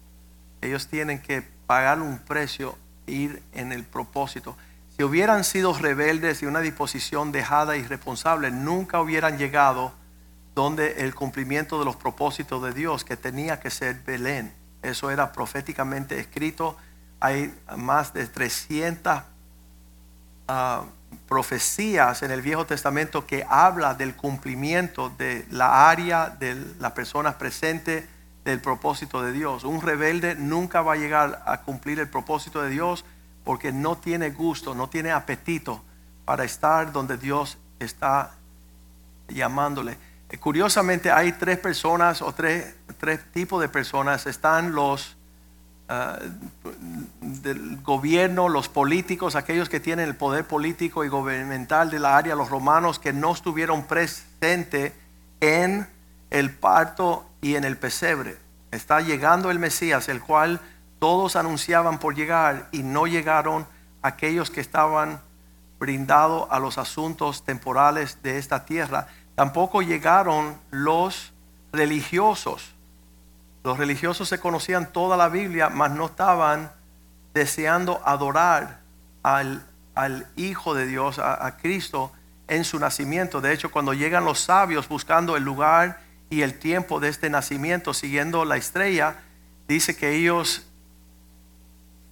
[0.63, 4.57] Ellos tienen que pagar un precio, ir en el propósito.
[4.97, 9.93] Si hubieran sido rebeldes y una disposición dejada y irresponsable, nunca hubieran llegado
[10.55, 14.51] donde el cumplimiento de los propósitos de Dios, que tenía que ser Belén.
[14.81, 16.79] Eso era proféticamente escrito.
[17.21, 19.36] Hay más de 300
[20.49, 20.85] ah,
[21.29, 27.35] profecías en el Viejo Testamento que habla del cumplimiento de la área de las personas
[27.35, 28.05] presentes
[28.45, 29.65] del propósito de Dios.
[29.65, 33.05] Un rebelde nunca va a llegar a cumplir el propósito de Dios
[33.45, 35.83] porque no tiene gusto, no tiene apetito
[36.25, 38.33] para estar donde Dios está
[39.29, 39.99] llamándole.
[40.29, 44.27] Eh, Curiosamente hay tres personas o tres, tres tipos de personas.
[44.27, 45.16] Están los
[45.89, 46.19] ah,
[47.21, 52.35] del gobierno, los políticos, aquellos que tienen el poder político y gubernamental de la área,
[52.35, 54.93] los romanos que no estuvieron presentes
[55.41, 55.87] en
[56.31, 58.37] el parto y en el pesebre.
[58.71, 60.61] Está llegando el Mesías, el cual
[60.99, 63.67] todos anunciaban por llegar y no llegaron
[64.03, 65.21] aquellos que estaban
[65.79, 69.09] brindados a los asuntos temporales de esta tierra.
[69.35, 71.33] Tampoco llegaron los
[71.73, 72.76] religiosos.
[73.67, 76.71] Los religiosos se conocían toda la Biblia, mas no estaban
[77.35, 78.79] deseando adorar
[79.25, 82.13] al, al Hijo de Dios, a, Cristo,
[82.47, 83.41] en su nacimiento.
[83.41, 85.99] De hecho, cuando llegan los sabios buscando el lugar
[86.31, 89.17] y el tiempo de este nacimiento, siguiendo la estrella,
[89.67, 90.65] dice que ellos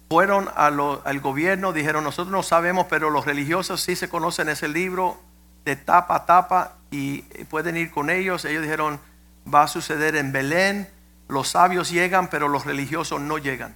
[0.09, 5.21] fueron al gobierno, dijeron, nosotros no sabemos, pero los religiosos sí se conocen ese libro
[5.63, 8.43] de tapa a tapa y pueden ir con ellos.
[8.43, 8.99] Ellos dijeron,
[9.47, 10.89] va a suceder en Belén,
[11.27, 13.75] los sabios llegan, pero los religiosos no llegan.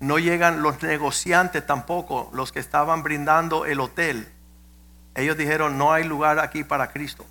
[0.00, 4.28] No llegan los negociantes tampoco, los que estaban brindando el hotel.
[5.14, 7.26] Ellos dijeron, no hay lugar aquí para Cristo.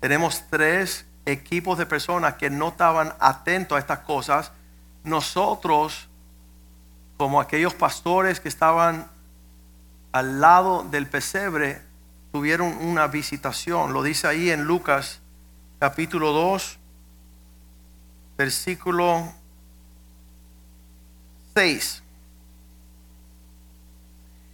[0.00, 4.52] Tenemos tres equipos de personas que no estaban atentos a estas cosas.
[5.04, 6.08] Nosotros,
[7.16, 9.06] como aquellos pastores que estaban
[10.12, 11.80] al lado del pesebre,
[12.32, 13.92] tuvieron una visitación.
[13.92, 15.20] Lo dice ahí en Lucas
[15.78, 16.77] capítulo 2,
[18.38, 19.32] versículo
[21.54, 22.02] 6.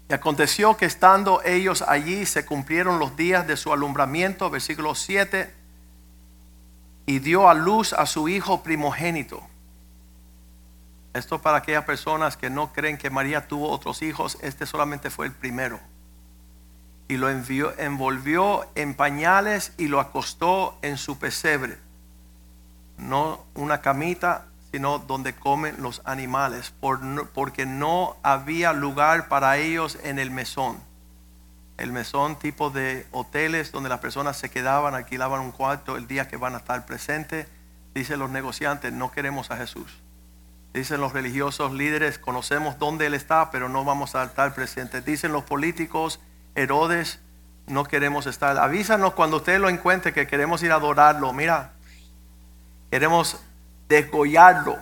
[0.09, 5.53] Y aconteció que estando ellos allí se cumplieron los días de su alumbramiento, versículo 7,
[7.07, 9.43] y dio a luz a su hijo primogénito.
[11.13, 15.27] Esto para aquellas personas que no creen que María tuvo otros hijos, este solamente fue
[15.27, 15.79] el primero.
[17.07, 21.84] Y lo envió, envolvió en pañales y lo acostó en su pesebre.
[22.99, 29.99] No una camita, sino donde comen los animales, por porque no había lugar para ellos
[30.03, 30.79] en el mesón.
[31.77, 36.29] El mesón tipo de hoteles donde las personas se quedaban, alquilaban un cuarto el día
[36.29, 37.47] que van a estar presentes.
[37.95, 40.03] Dicen los negociantes, no queremos a Jesús.
[40.73, 45.05] Dicen los religiosos líderes, conocemos dónde Él está, pero no vamos a estar presentes.
[45.05, 46.19] Dicen los políticos,
[46.57, 47.21] Herodes,
[47.69, 48.59] no queremos estar.
[48.59, 51.33] Avísanos cuando usted lo encuentre que queremos ir a adorarlo.
[51.33, 51.74] Mira,
[52.95, 53.41] queremos
[53.89, 54.77] desgollarlo.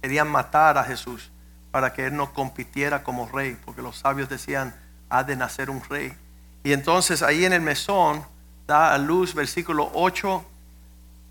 [0.00, 1.32] Querían matar a Jesús
[1.72, 4.72] para que Él no compitiera como rey, porque los sabios decían,
[5.10, 6.16] ha de nacer un rey.
[6.62, 8.24] Y entonces ahí en el mesón
[8.68, 10.44] da a luz, versículo 8,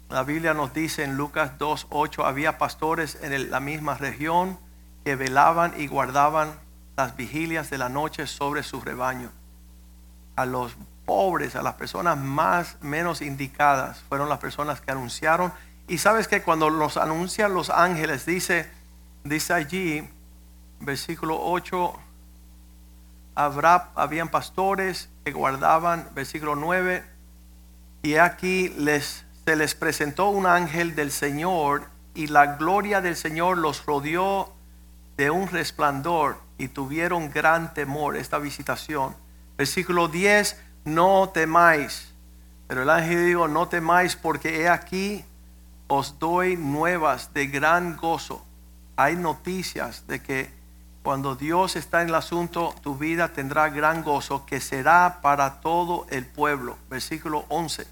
[0.09, 4.59] la Biblia nos dice en Lucas 2, 8, había pastores en la misma región
[5.05, 6.51] que velaban y guardaban
[6.97, 9.31] las vigilias de la noche sobre su rebaño.
[10.35, 15.53] A los pobres, a las personas más menos indicadas, fueron las personas que anunciaron.
[15.87, 18.69] Y sabes que cuando los anuncian los ángeles, dice,
[19.23, 20.07] dice allí,
[20.79, 21.93] versículo 8,
[23.35, 27.03] habrá, habían pastores que guardaban, versículo 9,
[28.03, 33.57] y aquí les, se les presentó un ángel del Señor y la gloria del Señor
[33.57, 34.53] los rodeó
[35.17, 39.15] de un resplandor y tuvieron gran temor esta visitación.
[39.57, 42.13] Versículo 10, no temáis.
[42.67, 45.23] Pero el ángel dijo, no temáis porque he aquí
[45.93, 48.45] os doy nuevas de gran gozo.
[48.95, 50.49] Hay noticias de que
[51.03, 56.07] cuando Dios está en el asunto, tu vida tendrá gran gozo que será para todo
[56.09, 56.77] el pueblo.
[56.89, 57.85] Versículo 11.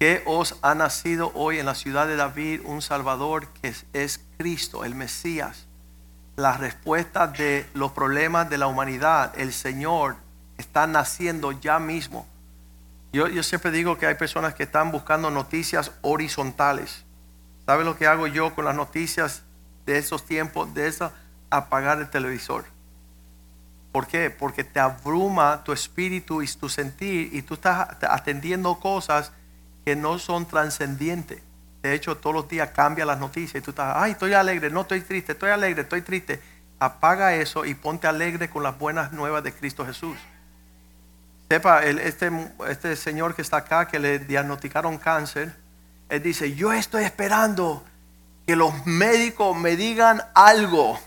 [0.00, 4.20] Que os ha nacido hoy en la ciudad de David un Salvador que es, es
[4.36, 5.68] Cristo, el Mesías.
[6.34, 10.16] La respuesta de los problemas de la humanidad, el Señor
[10.56, 12.26] está naciendo ya mismo.
[13.12, 17.04] Yo, siempre digo que hay personas que están buscando noticias horizontales.
[17.64, 19.42] ¿Sabe lo que hago yo con las noticias
[19.86, 20.74] de esos tiempos?
[20.74, 21.10] De eso,
[21.48, 22.64] apagar el televisor.
[23.92, 24.30] ¿Por qué?
[24.30, 29.32] Porque te abruma tu espíritu y tu sentir y tú estás atendiendo cosas
[29.84, 31.42] que no son trascendientes.
[31.82, 34.82] De hecho, todos los días cambia las noticias y tú estás, ay, estoy alegre, no
[34.82, 36.42] estoy triste, estoy alegre, estoy triste.
[36.78, 40.16] Apaga eso y ponte alegre con las buenas nuevas de Cristo Jesús.
[41.48, 42.30] Sepa, este,
[42.68, 45.54] este señor que está acá, que le diagnosticaron cáncer,
[46.10, 47.82] él dice, yo estoy esperando
[48.46, 50.98] que los médicos me digan algo.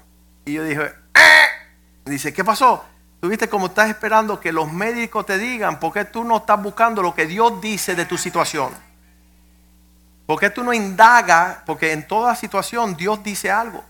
[0.45, 2.06] Y yo dije, "Eh".
[2.06, 2.86] dice, ¿qué pasó?
[3.19, 6.62] Tú viste cómo estás esperando que los médicos te digan, ¿por qué tú no estás
[6.62, 8.71] buscando lo que Dios dice de tu situación?
[10.25, 11.58] ¿Por qué tú no indagas?
[11.67, 13.84] Porque en toda situación Dios dice algo.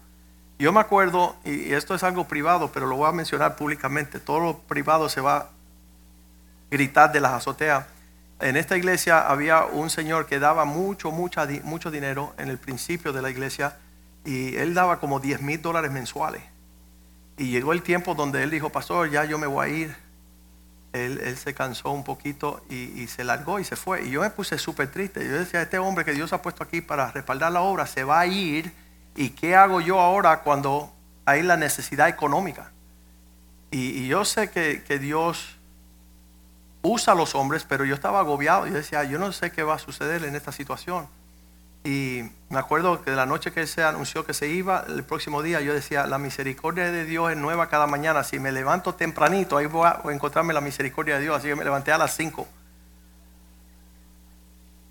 [0.60, 4.40] Yo me acuerdo, y esto es algo privado, pero lo voy a mencionar públicamente, todo
[4.40, 5.50] lo privado se va
[6.72, 7.86] gritar de las azoteas.
[8.40, 12.58] En esta iglesia había un señor que daba mucho, mucha, di- mucho dinero en el
[12.58, 13.78] principio de la iglesia
[14.26, 16.42] y él daba como 10 mil dólares mensuales.
[17.38, 19.96] Y llegó el tiempo donde él dijo, pastor, ya yo me voy a ir.
[20.94, 24.04] Él, se cansó un poquito y, se largó y se fue.
[24.06, 25.24] Y yo me puse súper triste.
[25.24, 28.20] Yo decía, este hombre que Dios ha puesto aquí para respaldar la obra se va
[28.20, 28.74] a ir.
[29.16, 30.94] ¿Y qué hago yo ahora cuando
[31.26, 32.72] hay la necesidad económica?
[33.72, 35.58] Y, yo sé que Dios
[36.82, 38.68] usa a los hombres, pero yo estaba agobiado.
[38.68, 41.08] Yo decía, yo no sé qué va a suceder en esta situación.
[41.84, 45.42] Y me acuerdo que de la noche que se anunció que se iba, el próximo
[45.42, 48.24] día yo decía, la misericordia de Dios es nueva cada mañana.
[48.24, 51.38] Si me levanto tempranito, ahí voy a, encontrarme la misericordia de Dios.
[51.38, 52.48] Así que me levanté a las 5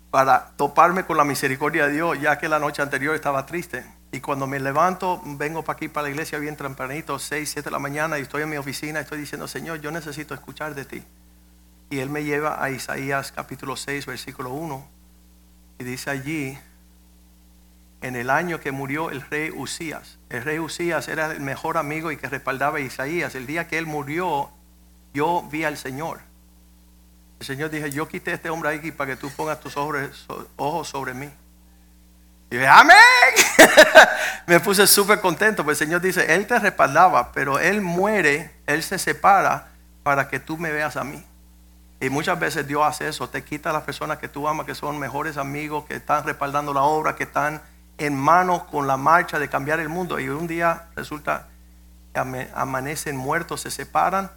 [0.09, 3.85] para toparme con la misericordia de Dios, ya que la noche anterior estaba triste.
[4.11, 7.71] Y cuando me levanto, vengo para aquí, para la iglesia bien tempranito, 6, 7 de
[7.71, 11.03] la mañana, y estoy en mi oficina, estoy diciendo, Señor, yo necesito escuchar de ti.
[11.91, 14.89] Y Él me lleva a Isaías capítulo 6, versículo 1,
[15.77, 16.57] y dice allí,
[17.99, 20.17] en el año que murió el rey Usías.
[20.29, 23.35] El rey Usías era el mejor amigo y que respaldaba a Isaías.
[23.35, 24.49] El día que él murió,
[25.13, 26.21] yo vi al Señor.
[27.41, 30.25] El Señor dije, yo quité este hombre aquí para que tú pongas tus ojos,
[30.55, 31.29] ojos sobre mí.
[32.51, 32.95] Y dije, amén.
[34.47, 38.81] Me puse súper contento, porque el Señor dice, Él te respaldaba, pero Él muere, Él
[38.81, 39.73] se separa
[40.03, 41.21] para que tú me veas a mí.
[42.01, 44.73] Y muchas veces Dios hace eso, te quita a las personas que tú amas, que
[44.73, 47.61] son mejores amigos, que están respaldando la obra, que están
[47.99, 50.19] en manos con la marcha de cambiar el mundo.
[50.19, 51.47] Y un día resulta
[52.11, 54.31] que amanecen muertos, se separan.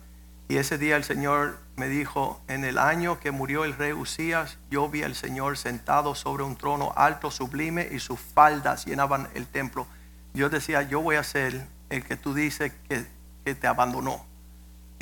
[0.46, 4.58] Y ese día el Señor me dijo, en el año que murió el rey Usías,
[4.70, 9.46] yo vi al Señor sentado sobre un trono alto, sublime, y sus faldas llenaban el
[9.46, 9.86] templo.
[10.34, 14.33] Dios decía, yo voy a ser el que tú dices que te abandonó.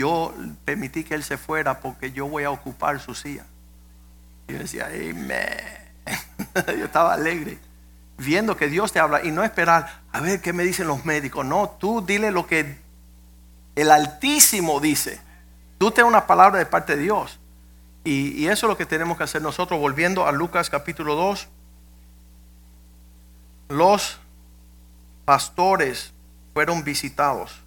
[0.03, 0.35] Yo
[0.65, 3.47] permití que él se fuera porque yo voy a ocupar su silla.
[4.49, 5.49] Y yo decía, amén.
[6.77, 7.61] yo estaba alegre
[8.19, 11.47] viendo que Dios te habla y no esperar a ver qué me dicen los médicos.
[11.47, 12.81] No, tú dile lo que
[13.77, 15.21] el Altísimo dice.
[15.79, 17.39] Tú te una palabra de parte de Dios.
[18.03, 19.79] Y, y eso es lo que tenemos que hacer nosotros.
[19.79, 21.47] Volviendo a Lucas capítulo 2.
[23.69, 24.19] Los
[25.25, 26.13] pastores
[26.55, 27.61] fueron visitados.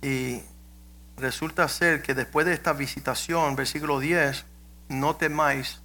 [0.00, 0.40] Y
[1.20, 4.44] resulta ser que después de esta visitación, versículo 10,
[4.88, 5.80] no temáis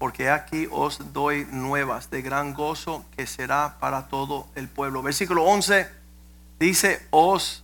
[0.00, 5.02] porque aquí os doy nuevas de gran gozo que será para todo el pueblo.
[5.02, 5.86] Versículo 11
[6.58, 7.62] dice, os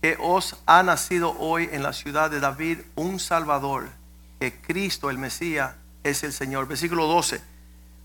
[0.00, 3.88] que os ha nacido hoy en la ciudad de David un Salvador,
[4.38, 6.68] que Cristo el Mesías es el Señor.
[6.68, 7.40] Versículo 12,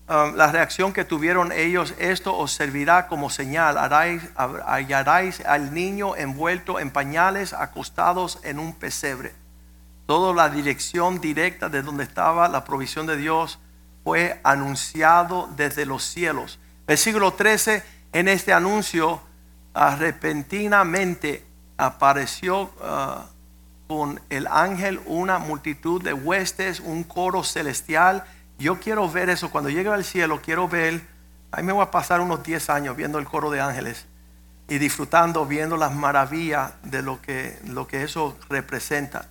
[0.08, 6.16] um, la reacción que tuvieron ellos, esto os servirá como señal, haráis, hallaréis al niño
[6.16, 9.34] envuelto en pañales, acostados en un pesebre.
[10.06, 13.58] Toda la dirección directa de donde estaba la provisión de Dios
[14.04, 16.58] fue anunciado desde los cielos.
[16.86, 19.20] Versículo 13, en este anuncio,
[19.74, 21.44] ah, repentinamente
[21.76, 22.70] apareció
[23.86, 28.24] con el ángel una multitud de huestes, un coro celestial.
[28.58, 29.50] Yo quiero ver eso.
[29.50, 31.00] Cuando llegue al cielo, quiero ver,
[31.52, 34.06] ahí me voy a pasar unos 10 años viendo el coro de ángeles
[34.68, 39.26] y disfrutando, viendo las maravillas de lo que, lo que eso representa.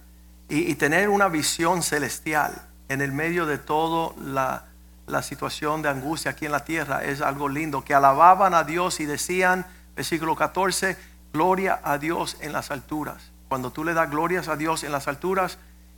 [0.49, 2.53] Y, tener una visión celestial
[2.87, 4.63] en el medio de toda la,
[5.05, 7.83] la situación de angustia aquí en la tierra es algo lindo.
[7.83, 10.97] Que alababan a Dios y decían, versículo 14,
[11.33, 13.31] gloria a Dios en las alturas.
[13.49, 15.57] Cuando tú le das glorias a Dios en las alturas,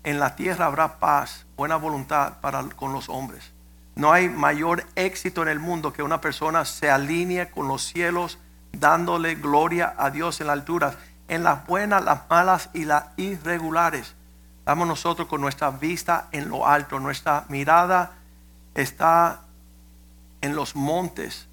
[0.09, 3.51] en la tierra habrá paz, buena voluntad para con los hombres.
[3.95, 8.39] No hay mayor éxito en el mundo que una persona se alinee con los cielos
[8.71, 10.95] dándole gloria a Dios en las alturas,
[11.27, 14.15] en las buenas, las malas y las irregulares.
[14.59, 18.13] Estamos nosotros con nuestra vista en lo alto, nuestra mirada
[18.73, 19.41] está
[20.41, 21.47] en los montes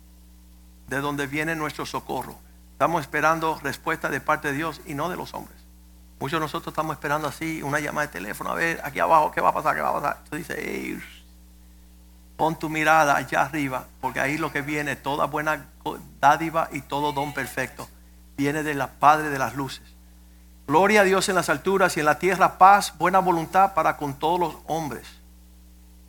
[0.88, 2.38] de donde viene nuestro socorro.
[2.72, 5.65] Estamos esperando respuesta de parte de Dios y no de los hombres.
[6.18, 9.40] Muchos de nosotros estamos esperando así una llamada de teléfono, a ver, aquí abajo, ¿qué
[9.40, 9.74] va a pasar?
[9.74, 10.16] ¿Qué va a pasar?
[10.24, 10.98] Entonces dice, "Ey,
[12.36, 15.66] pon tu mirada allá arriba, porque ahí lo que viene, toda buena
[16.20, 17.88] dádiva y todo don perfecto,
[18.36, 19.82] viene de la Padre de las luces.
[20.66, 24.14] Gloria a Dios en las alturas y en la tierra paz, buena voluntad para con
[24.14, 25.06] todos los hombres.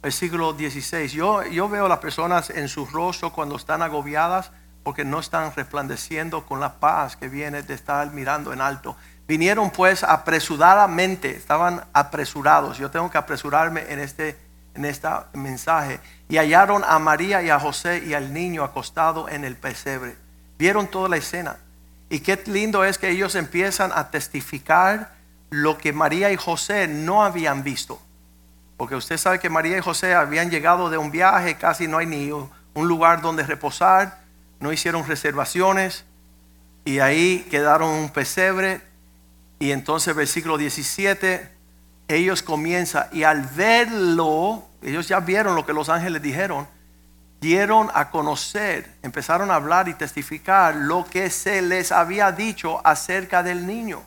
[0.01, 1.11] Versículo 16.
[1.11, 4.51] Yo, yo veo a las personas en su rostro cuando están agobiadas
[4.83, 8.95] porque no están resplandeciendo con la paz que viene de estar mirando en alto.
[9.27, 12.77] Vinieron pues apresuradamente, estaban apresurados.
[12.77, 14.47] Yo tengo que apresurarme en este
[14.77, 15.99] en este mensaje.
[16.29, 20.15] Y hallaron a María y a José y al niño acostado en el pesebre.
[20.57, 21.57] Vieron toda la escena.
[22.09, 25.11] Y qué lindo es que ellos empiezan a testificar
[25.49, 28.01] lo que María y José no habían visto.
[28.77, 32.05] Porque usted sabe que María y José habían llegado de un viaje, casi no hay
[32.05, 34.19] ni un lugar donde reposar,
[34.59, 36.05] no hicieron reservaciones
[36.85, 38.81] y ahí quedaron un pesebre.
[39.59, 41.49] Y entonces versículo 17,
[42.07, 46.67] ellos comienzan y al verlo, ellos ya vieron lo que los ángeles dijeron,
[47.41, 53.43] dieron a conocer, empezaron a hablar y testificar lo que se les había dicho acerca
[53.43, 54.03] del niño.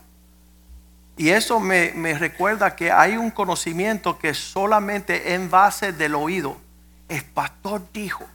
[1.17, 6.57] Y eso me, me, recuerda que hay un conocimiento que solamente en base del oído.
[7.09, 8.25] El pastor dijo,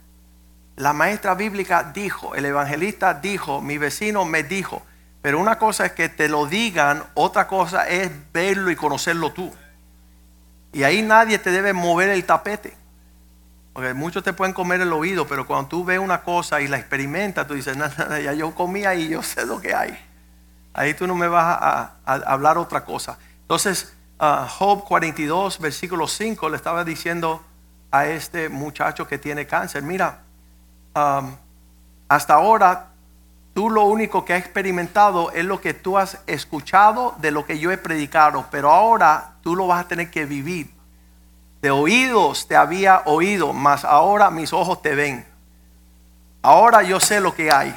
[0.77, 4.83] la maestra bíblica dijo, el evangelista dijo, mi vecino me dijo.
[5.23, 9.53] Pero una cosa es que te lo digan, otra cosa es verlo y conocerlo tú.
[10.73, 12.77] Y ahí nadie te debe mover el tapete.
[13.73, 16.79] Porque muchos te pueden comer el oído, pero cuando tú ves una cosa y la
[16.79, 19.99] experimentas, tú dices, nada, nada, ya yo comí ahí, yo sé lo que hay.
[20.73, 23.19] Ahí tú no me vas a, hablar otra cosa.
[23.43, 27.43] Entonces, uh, Job 42, versículo 5, le estaba diciendo
[27.91, 30.21] a este muchacho que tiene cáncer, mira,
[32.09, 32.89] hasta ahora
[33.57, 37.59] tú lo único que has experimentado es lo que tú has escuchado de lo que
[37.59, 40.71] yo he predicado, pero ahora tú lo vas a tener que vivir.
[41.63, 45.25] De oídos te había oído, mas ahora mis ojos te ven.
[46.43, 47.75] Ahora yo sé lo que hay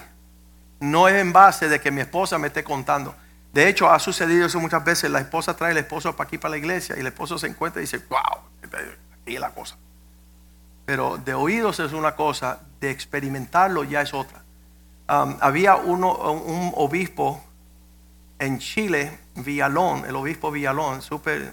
[0.81, 3.15] no es en base de que mi esposa me esté contando.
[3.53, 5.09] De hecho, ha sucedido eso muchas veces.
[5.09, 7.81] La esposa trae al esposo para aquí, para la iglesia, y el esposo se encuentra
[7.81, 8.41] y dice, wow,
[9.21, 9.77] aquí es la cosa.
[10.85, 14.43] Pero de oídos es una cosa, de experimentarlo ya es otra.
[15.09, 17.43] Um, había uno, un obispo
[18.37, 21.01] en Chile, Villalón, el obispo Villalón,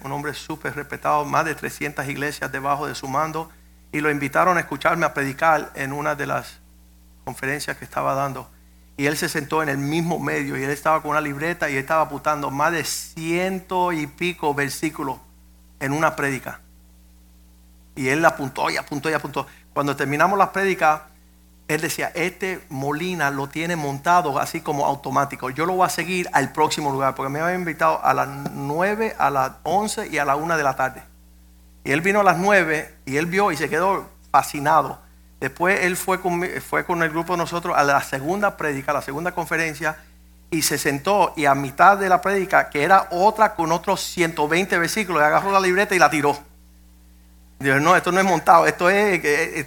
[0.03, 3.49] un hombre súper respetado, más de 300 iglesias debajo de su mando,
[3.91, 6.59] y lo invitaron a escucharme a predicar en una de las
[7.25, 8.47] conferencias que estaba dando.
[8.95, 11.77] Y él se sentó en el mismo medio y él estaba con una libreta y
[11.77, 15.17] estaba apuntando más de ciento y pico versículos
[15.79, 16.61] en una prédica.
[17.95, 19.45] Y él apuntó y apuntó y apuntó.
[19.73, 21.07] Cuando terminamos la prédica,
[21.67, 25.49] él decía, este Molina lo tiene montado así como automático.
[25.49, 29.15] Yo lo voy a seguir al próximo lugar porque me había invitado a las 9,
[29.17, 31.03] a las 11 y a la 1 de la tarde.
[31.83, 35.07] Y él vino a las 9 y él vio y se quedó fascinado
[35.39, 38.95] Después él fue con, fue con el grupo de nosotros a la segunda prédica, a
[38.95, 39.97] la segunda conferencia,
[40.49, 44.77] y se sentó y a mitad de la prédica, que era otra con otros 120
[44.79, 46.37] versículos, agarró la libreta y la tiró.
[47.59, 49.23] Dijo, no, esto no es montado, esto es,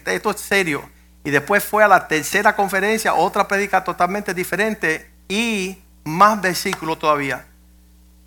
[0.06, 0.82] esto es serio.
[1.24, 7.46] Y después fue a la tercera conferencia, otra prédica totalmente diferente y más versículos todavía.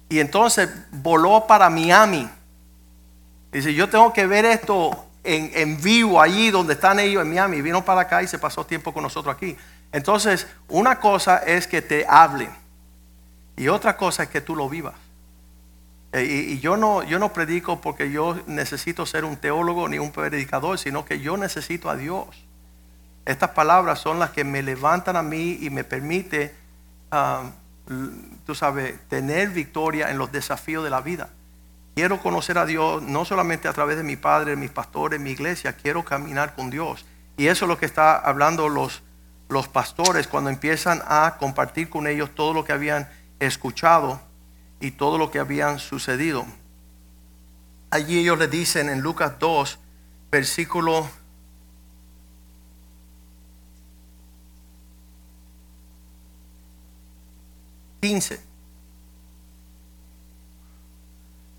[0.09, 2.29] Y entonces voló para Miami.
[3.51, 7.61] Dice, yo tengo que ver esto en, en, vivo allí donde están ellos en Miami.
[7.61, 9.57] Vino para acá y se pasó tiempo con nosotros aquí.
[9.91, 12.49] Entonces, una cosa es que te hablen
[13.55, 14.95] y otra cosa es que tú lo vivas.
[16.11, 19.99] E, y, y, yo, no, yo no predico porque yo necesito ser un teólogo ni
[19.99, 22.27] un predicador, sino que yo necesito a Dios.
[23.25, 26.53] Estas palabras son las que me levantan a mí y me permite,
[27.11, 27.47] uh,
[28.45, 31.29] tú sabes, tener victoria en los desafíos de la vida.
[31.95, 35.73] Quiero conocer a Dios no solamente a través de mi padre, mis pastores, mi iglesia,
[35.73, 37.05] quiero caminar con Dios.
[37.37, 39.03] Y eso es lo que está hablando los,
[39.47, 43.07] los pastores cuando empiezan a compartir con ellos todo lo que habían
[43.39, 44.19] escuchado
[44.79, 46.45] y todo lo que habían sucedido.
[47.89, 49.79] Allí ellos le dicen en Lucas 2,
[50.31, 51.07] versículo
[58.03, 58.37] 15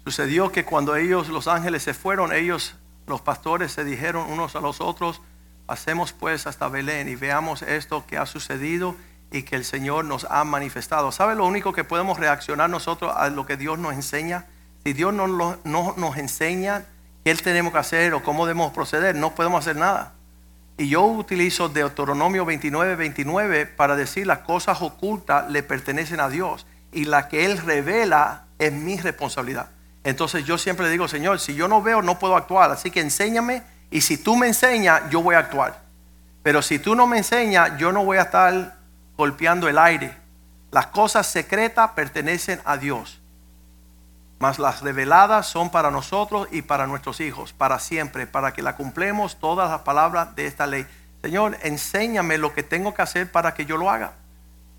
[0.05, 2.75] Sucedió que cuando ellos, los ángeles, se fueron, ellos,
[3.07, 5.23] los pastores, se dijeron unos a los otros,
[5.65, 8.95] pasemos pues hasta Belén y veamos esto que ha sucedido
[9.33, 11.13] y que el Señor nos ha manifestado.
[11.13, 14.45] ¿Sabe lo único que podemos reaccionar nosotros a lo que Dios nos enseña?
[14.85, 16.85] Si Dios no, no nos enseña
[17.25, 20.13] qué tenemos que hacer o cómo debemos proceder, no podemos hacer nada.
[20.77, 26.67] Y yo utilizo Deuteronomio 29, 29 para decir las cosas ocultas le pertenecen a Dios
[26.93, 29.69] y la que Él revela es mi responsabilidad.
[30.03, 32.71] Entonces yo siempre le digo, Señor, si yo no veo, no puedo actuar.
[32.71, 35.83] Así que enséñame y si tú me enseñas, yo voy a actuar.
[36.43, 38.77] Pero si tú no me enseñas, yo no voy a estar
[39.17, 40.15] golpeando el aire.
[40.73, 43.21] Las cosas secretas pertenecen a Dios.
[44.39, 48.77] Mas las reveladas son para nosotros y para nuestros hijos, para siempre, para que la
[48.77, 50.87] cumplemos todas las palabras de esta ley.
[51.23, 54.13] Señor, enséñame lo que tengo que hacer para que yo lo haga.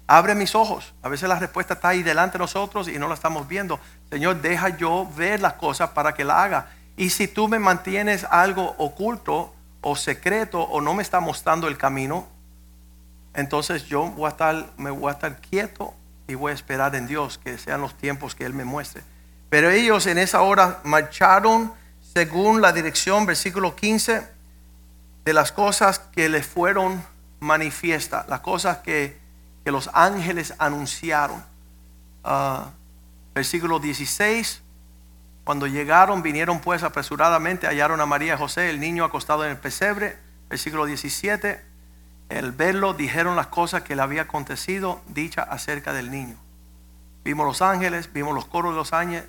[0.07, 0.93] Abre mis ojos.
[1.01, 3.79] A veces la respuesta está ahí delante de nosotros y no la estamos viendo.
[4.11, 6.67] Señor, deja yo ver las cosas para que la haga.
[6.97, 11.77] Y si tú me mantienes algo oculto o secreto o no me está mostrando el
[11.77, 12.27] camino,
[13.33, 15.93] entonces yo voy a estar, me voy a estar quieto
[16.27, 19.01] y voy a esperar en Dios que sean los tiempos que Él me muestre.
[19.49, 21.71] Pero ellos en esa hora marcharon
[22.15, 24.27] según la dirección, versículo 15,
[25.25, 27.03] de las cosas que les fueron
[27.39, 29.19] manifiestas, las cosas que,
[29.63, 31.43] que los ángeles anunciaron.
[32.23, 32.69] Ah,
[33.33, 34.61] versículo 16,
[35.43, 39.57] cuando llegaron, vinieron pues apresuradamente, hallaron a María y José, el niño acostado en el
[39.57, 40.17] pesebre.
[40.49, 41.63] Versículo 17,
[42.29, 46.37] el verlo dijeron las cosas que le había acontecido, dicha acerca del niño.
[47.23, 49.25] Vimos los ángeles, vimos los coros de los ángeles,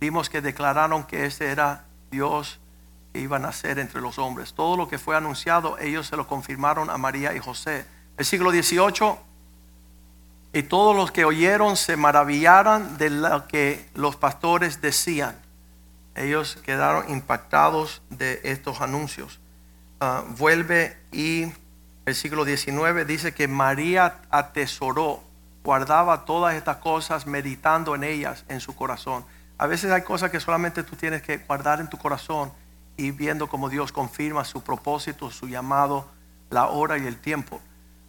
[0.00, 2.60] vimos que declararon que este era Dios
[3.12, 4.54] que iba a nacer entre los hombres.
[4.54, 7.84] Todo lo que fue anunciado, ellos se lo confirmaron a María y José.
[8.16, 9.18] Versículo 18.
[10.52, 15.36] Y todos los que oyeron se maravillaron de lo que los pastores decían.
[16.14, 19.40] Ellos quedaron impactados de estos anuncios.
[20.00, 21.52] Ah, vuelve y
[22.04, 25.22] versículo 19 dice que María atesoró,
[25.64, 29.24] guardaba todas estas cosas, meditando en ellas en su corazón.
[29.58, 32.52] A veces hay cosas que solamente tú tienes que guardar en tu corazón
[32.96, 36.08] y viendo cómo Dios confirma su propósito, su llamado,
[36.50, 37.60] la hora y el tiempo.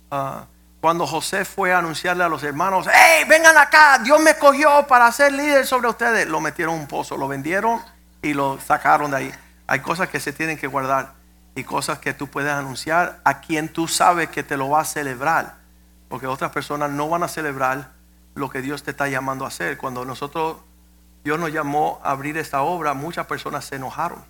[0.10, 0.45] Ah,
[0.82, 5.12] cuando José fue a anunciarle a los hermanos, hey, vengan acá, Dios me cogió para
[5.12, 7.80] ser líder sobre ustedes, lo metieron en un pozo, lo vendieron
[8.22, 9.32] y lo sacaron de ahí.
[9.68, 11.14] Hay cosas que se tienen que guardar
[11.54, 14.86] y cosas que tú puedes anunciar a quien tú sabes que te lo va a
[14.86, 15.56] celebrar,
[16.12, 17.91] porque otras personas no van a celebrar
[18.36, 19.78] lo que Dios te está llamando a hacer.
[19.78, 20.57] Cuando nosotros,
[21.24, 24.22] Dios nos llamó a abrir esta obra, muchas personas se enojaron.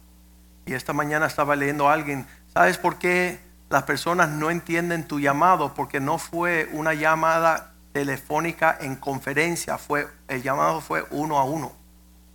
[0.68, 5.20] Y esta mañana estaba leyendo a alguien, ¿sabes por qué las personas no entienden tu
[5.20, 5.74] llamado?
[5.74, 11.72] Porque no fue una llamada telefónica en conferencia, fue, el llamado fue uno a uno.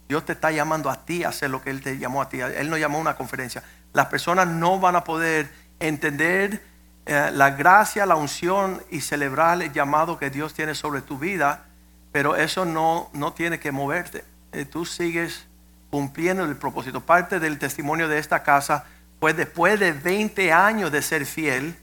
[0.08, 2.40] Dios te está llamando a ti a hacer lo que Él te llamó a ti.
[2.40, 3.62] Él no llamó a una conferencia.
[3.92, 6.60] Las personas no van a poder entender
[7.06, 11.64] eh, la gracia, la unción y celebrar el llamado que Dios tiene sobre tu vida,
[12.12, 14.24] pero eso no, no tiene que moverte.
[14.52, 15.46] Eh, tú sigues
[15.90, 17.00] cumpliendo el propósito.
[17.00, 18.84] Parte del testimonio de esta casa
[19.20, 21.76] fue después de 20 años de ser fiel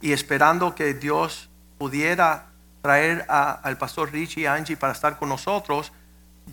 [0.00, 2.46] y esperando que Dios pudiera
[2.82, 5.92] traer al pastor Richie y Angie para estar con nosotros,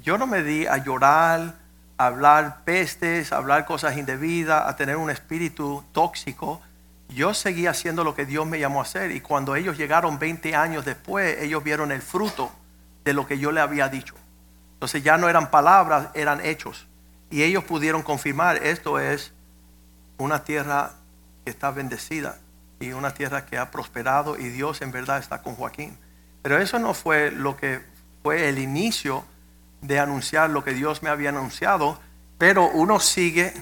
[0.03, 1.55] yo no me di a llorar,
[1.97, 6.61] a hablar pestes, a hablar cosas indebidas, a tener un espíritu tóxico.
[7.09, 10.55] Yo seguí haciendo lo que Dios me llamó a hacer y cuando ellos llegaron 20
[10.55, 12.51] años después, ellos vieron el fruto
[13.05, 14.15] de lo que yo le había dicho.
[14.73, 16.87] Entonces ya no eran palabras, eran hechos.
[17.29, 19.33] Y ellos pudieron confirmar, esto es
[20.17, 20.91] una tierra
[21.43, 22.37] que está bendecida
[22.79, 25.97] y una tierra que ha prosperado y Dios en verdad está con Joaquín.
[26.41, 27.81] Pero eso no fue lo que
[28.23, 29.25] fue el inicio
[29.81, 31.99] de anunciar lo que Dios me había anunciado,
[32.37, 33.53] pero uno sigue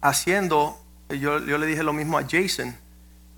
[0.00, 0.80] haciendo,
[1.18, 2.76] yo, le dije lo mismo a Jason,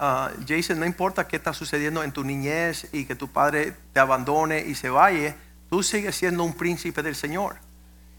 [0.00, 4.00] uh, Jason, no importa qué está sucediendo en tu niñez y que tu padre te
[4.00, 5.36] abandone y se vaya,
[5.70, 7.56] tú sigues siendo un príncipe del Señor,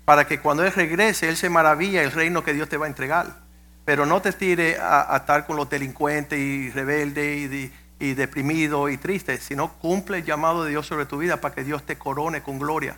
[0.05, 2.89] para que cuando Él regrese, Él se maravilla el reino que Dios te va a
[2.89, 3.43] entregar.
[3.85, 8.97] Pero no te tire a, estar con los delincuentes y rebelde y, y deprimido y
[8.97, 12.41] triste, sino cumple el llamado de Dios sobre tu vida para que Dios te corone
[12.41, 12.95] con gloria.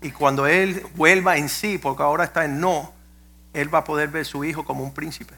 [0.00, 2.92] Y cuando Él vuelva en sí, porque ahora está en no,
[3.52, 5.34] Él va a poder ver a su hijo como un príncipe.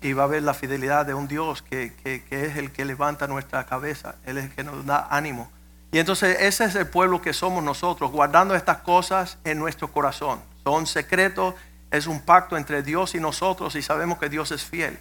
[0.00, 3.64] Y va a ver la fidelidad de un Dios que, es el que levanta nuestra
[3.64, 4.16] cabeza.
[4.24, 5.50] Él es el que nos da ánimo.
[5.92, 10.40] Y entonces ese es el pueblo que somos nosotros, guardando estas cosas en nuestro corazón.
[10.64, 11.54] Son secretos,
[11.90, 14.98] es un pacto entre Dios y nosotros y sabemos que Dios es fiel.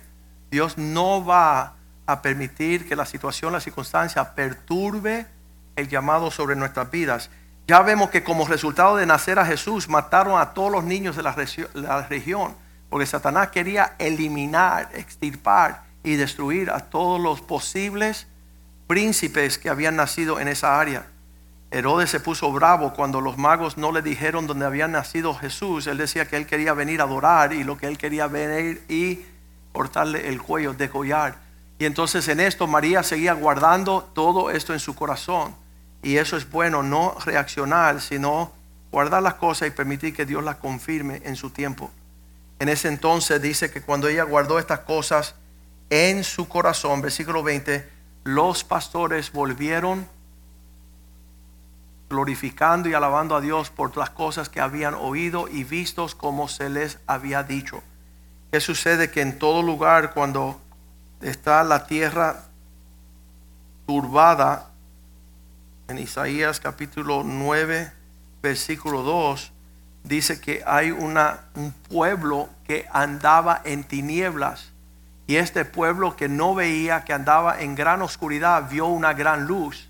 [0.52, 1.74] Dios no va
[2.06, 5.26] a permitir que la situación, la circunstancia perturbe
[5.76, 7.30] el llamado sobre nuestras vidas.
[7.68, 11.24] Ya vemos que como resultado de nacer a Jesús mataron a todos los niños de
[11.24, 11.32] la,
[12.08, 12.56] región,
[12.90, 18.28] porque Satanás quería eliminar, extirpar y destruir a todos los posibles
[18.88, 21.08] príncipes que habían nacido en esa área.
[21.72, 25.88] Herodes se puso bravo cuando los magos no le dijeron dónde había nacido Jesús.
[25.88, 29.26] Él decía que él quería venir a adorar y lo que él quería venir y
[29.74, 31.36] cortarle el cuello, degollar.
[31.78, 35.56] Y entonces en esto María seguía guardando todo esto en su corazón.
[36.02, 38.54] Y eso es bueno, no reaccionar, sino
[38.92, 41.92] guardar las cosas y permitir que Dios las confirme en su tiempo.
[42.60, 45.36] En ese entonces dice que cuando ella guardó estas cosas
[45.90, 47.90] en su corazón, versículo 20,
[48.24, 50.08] los pastores volvieron
[52.10, 56.70] glorificando y alabando a Dios por las cosas que habían oído y vistos como se
[56.70, 57.82] les había dicho.
[58.52, 59.12] ¿Qué sucede?
[59.12, 60.62] Que en todo lugar cuando
[61.22, 62.46] está la tierra
[63.86, 64.72] turbada,
[65.88, 67.92] en Isaías capítulo 9,
[68.42, 69.52] versículo 2,
[70.08, 74.72] dice que hay una, un pueblo que andaba en tinieblas
[75.28, 79.90] y este pueblo que no veía, que andaba en gran oscuridad, vio una gran luz.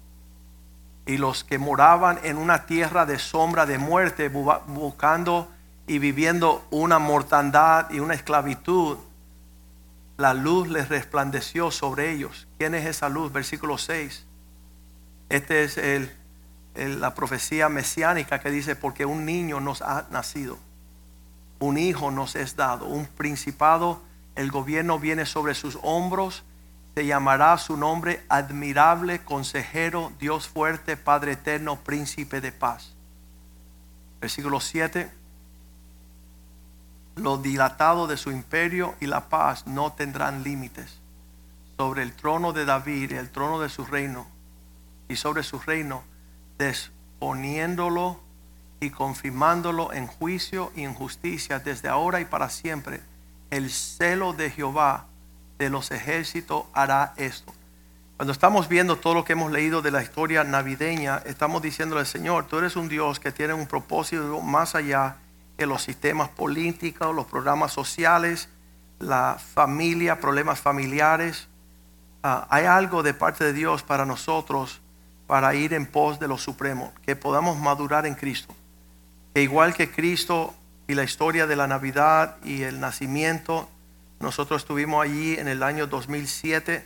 [1.05, 5.51] Y los que moraban en una tierra de sombra de muerte, buscando
[5.87, 8.97] y viviendo una mortandad y una esclavitud,
[10.17, 12.47] la luz les resplandeció sobre ellos.
[12.57, 13.31] ¿Quién es esa luz?
[13.33, 14.25] Versículo 6.
[15.29, 16.11] Este es el,
[16.75, 20.57] la profecía mesiánica que dice, porque un niño nos ha nacido,
[21.59, 24.01] un hijo nos es dado, un principado,
[24.35, 26.43] el gobierno viene sobre sus hombros,
[26.95, 32.93] se llamará su nombre admirable, consejero, Dios fuerte, Padre eterno, príncipe de paz.
[34.21, 35.11] Versículo 7
[37.15, 40.99] lo dilatado de su imperio y la paz no tendrán límites.
[41.77, 44.27] Sobre el trono de David y el trono de su reino,
[45.07, 46.03] y sobre su reino,
[46.57, 48.19] desponiéndolo
[48.79, 53.01] y confirmándolo en juicio y en justicia desde ahora y para siempre.
[53.49, 55.05] El celo de Jehová
[55.57, 57.53] de los ejércitos hará esto.
[58.17, 62.47] Cuando estamos viendo todo lo que hemos leído de la historia navideña, estamos diciéndole, Señor,
[62.47, 65.17] tú eres un Dios que tiene un propósito más allá
[65.57, 68.49] en los sistemas políticos, los programas sociales,
[68.99, 71.49] la familia, problemas familiares.
[72.23, 74.81] Ah, hay algo de parte de Dios para nosotros
[75.27, 78.53] para ir en pos de lo supremo, que podamos madurar en Cristo.
[79.33, 80.53] Que igual que Cristo
[80.87, 83.69] y la historia de la Navidad y el nacimiento,
[84.19, 86.85] nosotros estuvimos allí en el año 2007,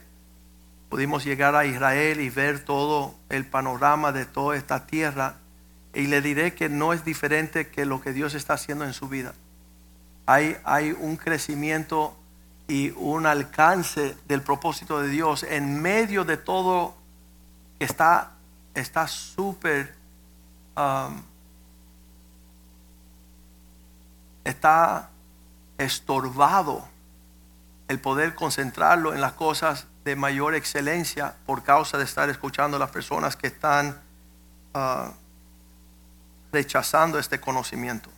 [0.89, 5.35] pudimos llegar a Israel y ver todo el panorama de toda esta tierra
[5.93, 9.09] y le diré que no es diferente que lo que Dios está haciendo en su
[9.09, 9.33] vida.
[10.25, 12.15] Hay, hay un crecimiento
[12.67, 16.99] y un alcance del propósito de Dios en medio de todo
[17.80, 18.32] está
[18.75, 19.95] está súper
[20.75, 21.21] um,
[24.43, 25.09] está
[25.77, 26.88] estorbado
[27.88, 32.80] el poder concentrarlo en las cosas de mayor excelencia por causa de estar escuchando a
[32.80, 33.99] las personas que están
[34.73, 35.11] uh,
[36.51, 38.09] rechazando este conocimiento.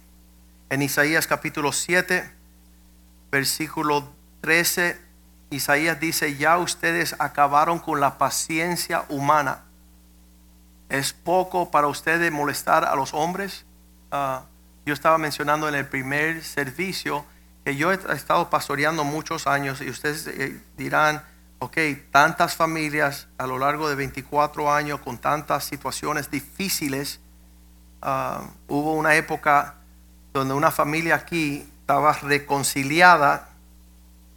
[0.70, 2.32] En Isaías capítulo 7,
[3.32, 4.10] versículo
[4.42, 5.00] 13,
[5.52, 9.60] Isaías dice, ya ustedes acabaron con la paciencia humana.
[10.90, 13.66] ¿Es poco para ustedes molestar a los hombres?
[14.12, 14.44] Ah,
[14.86, 17.26] yo estaba mencionando en el primer servicio
[17.64, 21.24] que yo he estado pastoreando muchos años y ustedes eh, dirán,
[21.60, 21.78] ok,
[22.12, 27.20] tantas familias a lo largo de 24 años con tantas situaciones difíciles
[28.02, 29.76] Ah, hubo una época
[30.34, 33.50] donde una familia aquí estaba reconciliada,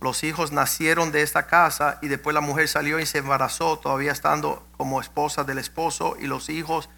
[0.01, 4.13] los hijos nacieron de esta casa y después la mujer salió y se embarazó, todavía
[4.13, 6.91] estando como esposa del esposo y los hijos.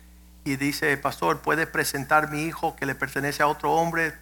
[0.45, 4.15] Y dice, pastor, ¿puede presentar mi hijo que le pertenece a otro hombre?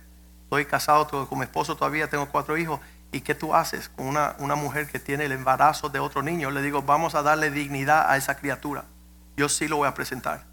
[0.44, 2.80] Estoy casado con mi esposo, todavía tengo cuatro hijos.
[3.12, 6.50] ¿Y qué tú haces con una, una mujer que tiene el embarazo de otro niño?
[6.50, 8.84] Le digo, vamos a darle dignidad a esa criatura.
[9.36, 10.44] Yo sí lo voy a presentar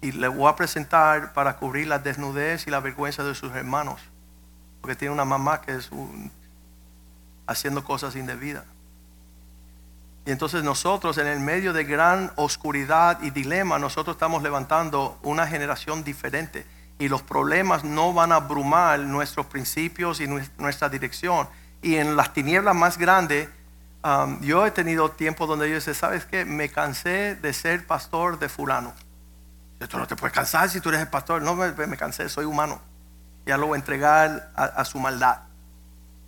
[0.00, 4.00] y le voy a presentar para cubrir la desnudez y la vergüenza de sus hermanos,
[4.80, 5.90] porque tiene una mamá que es
[7.50, 8.64] haciendo cosas indebidas.
[10.24, 15.46] Y entonces nosotros en el medio de gran oscuridad y dilema, nosotros estamos levantando una
[15.46, 16.66] generación diferente
[16.98, 20.28] y los problemas no van a abrumar nuestros principios y
[20.58, 21.48] nuestra dirección.
[21.82, 23.48] Y en las tinieblas más grandes,
[24.04, 26.44] um, yo he tenido tiempo donde yo dice, ¿sabes qué?
[26.44, 28.92] Me cansé de ser pastor de fulano.
[29.88, 31.40] Tú no te puedes cansar si tú eres el pastor.
[31.40, 32.80] No me, cansé, soy humano.
[33.46, 35.40] Ya lo voy a entregar a, su maldad.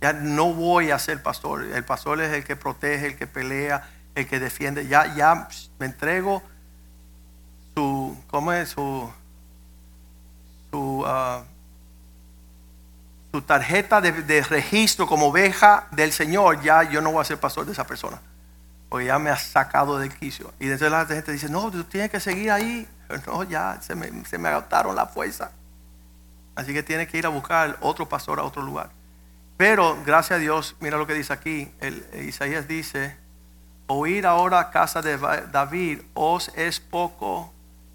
[0.03, 1.63] Ya no voy a ser pastor.
[1.63, 4.85] El pastor es el que protege, el que pelea, el que defiende.
[4.85, 5.47] Ya, ya
[5.79, 6.43] me entrego
[7.73, 8.71] su, ¿cómo es?
[8.71, 9.09] Su,
[10.71, 11.45] su, ah,
[13.45, 16.61] tarjeta de, de, registro como oveja del Señor.
[16.61, 18.19] Ya yo no voy a ser pastor de esa persona.
[18.89, 20.53] Porque ya me ha sacado del quicio.
[20.59, 22.85] Y entonces la gente dice, no, tú tienes que seguir ahí
[23.27, 25.51] no, ya se me, se me agotaron la fuerza.
[26.55, 28.89] Así que tiene que ir a buscar otro pastor a otro lugar.
[29.63, 31.71] Pero gracias a Dios, mira lo que dice aquí.
[31.79, 33.15] El, Isaías dice,
[33.87, 37.53] oír ahora casa de David, os es poco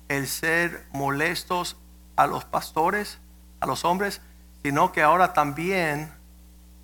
[0.09, 1.77] el ser molestos
[2.17, 3.19] a los pastores,
[3.61, 4.23] a los hombres,
[4.63, 6.11] sino que ahora también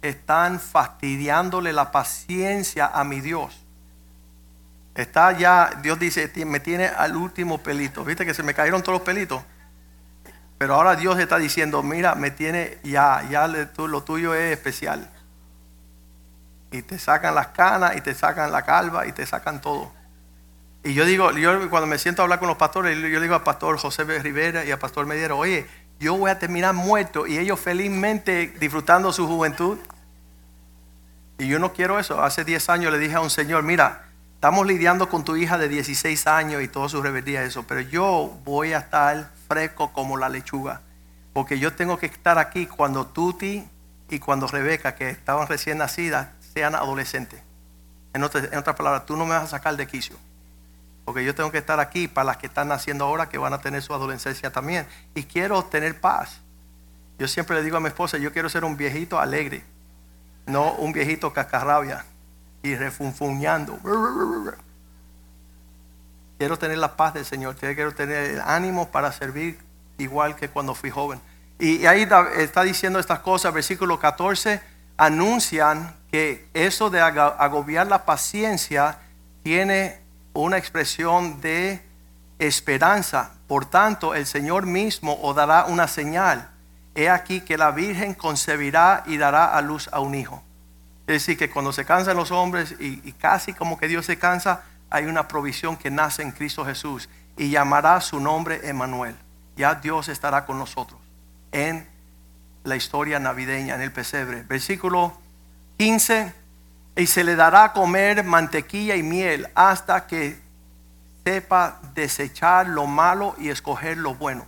[0.03, 3.65] están fastidiándole la paciencia a mi Dios.
[4.95, 8.05] Está ya, Dios dice, me tiene al último pelito.
[8.05, 9.43] Viste que se me cayeron todos los pelitos.
[10.65, 15.11] Pero ahora Dios está diciendo, mira, me tiene ya, ya lo tuyo es especial.
[16.71, 19.93] Y te sacan las canas y te sacan la calva y te sacan todo.
[20.83, 23.43] Y yo digo, yo cuando me siento a hablar con los pastores, yo digo al
[23.43, 25.67] pastor José Rivera y al pastor Mediero, oye,
[26.01, 29.77] yo voy a terminar muerto y ellos felizmente disfrutando su juventud.
[31.37, 32.23] Y yo no quiero eso.
[32.23, 34.07] Hace 10 años le dije a un señor, mira,
[34.37, 38.41] estamos lidiando con tu hija de 16 años y toda su rebeldía, eso, pero yo
[38.47, 40.83] voy a estar fresco como la lechuga,
[41.33, 43.69] porque yo tengo que estar aquí cuando Tuti
[44.09, 47.41] y cuando Rebeca, que estaban recién nacidas, sean adolescentes.
[48.13, 50.17] En, en otras palabras, tú no me vas a sacar de quicio.
[51.05, 53.59] Porque yo tengo que estar aquí para las que están naciendo ahora, que van a
[53.59, 54.87] tener su adolescencia también.
[55.15, 56.41] Y quiero tener paz.
[57.19, 59.65] Yo siempre le digo a mi esposa, yo quiero ser un viejito alegre,
[60.47, 62.05] no un viejito cascarrabia
[62.63, 63.79] y refunfuñando.
[66.45, 69.59] Quiero tener la paz del Señor, quiero tener el ánimo para servir
[69.97, 71.19] igual que cuando fui joven.
[71.59, 74.61] Y ahí está diciendo estas cosas, versículo 14,
[74.99, 78.99] anuncian que eso de agobiar la paciencia
[79.43, 80.03] tiene
[80.35, 81.83] una expresión de
[82.39, 83.31] esperanza.
[83.49, 86.51] Por tanto, el Señor mismo os dará una señal.
[86.95, 90.43] He aquí que la Virgen concebirá y dará a luz a un hijo.
[91.07, 94.63] Es decir, que cuando se cansan los hombres y, casi como que Dios se cansa,
[94.91, 99.17] hay una provisión que nace en Cristo Jesús y llamará su nombre Emanuel.
[99.57, 101.01] Ya Dios estará con nosotros
[101.53, 101.87] en
[102.65, 104.43] la historia navideña, en el pesebre.
[104.43, 105.13] Versículo
[105.79, 106.45] 15
[106.97, 110.39] y se le dará a comer mantequilla y miel hasta que
[111.25, 114.47] sepa desechar lo malo y escoger lo bueno.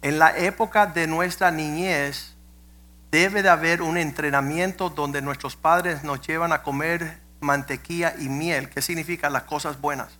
[0.00, 2.34] En la época de nuestra niñez
[3.10, 8.70] debe de haber un entrenamiento donde nuestros padres nos llevan a comer mantequilla y miel,
[8.70, 10.18] que significa las cosas buenas,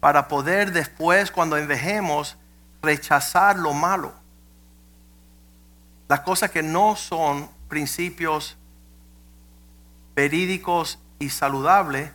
[0.00, 2.36] para poder después cuando envejemos
[2.82, 4.12] rechazar lo malo.
[6.08, 8.56] Las cosas que no son principios
[10.14, 12.10] verídicos y saludables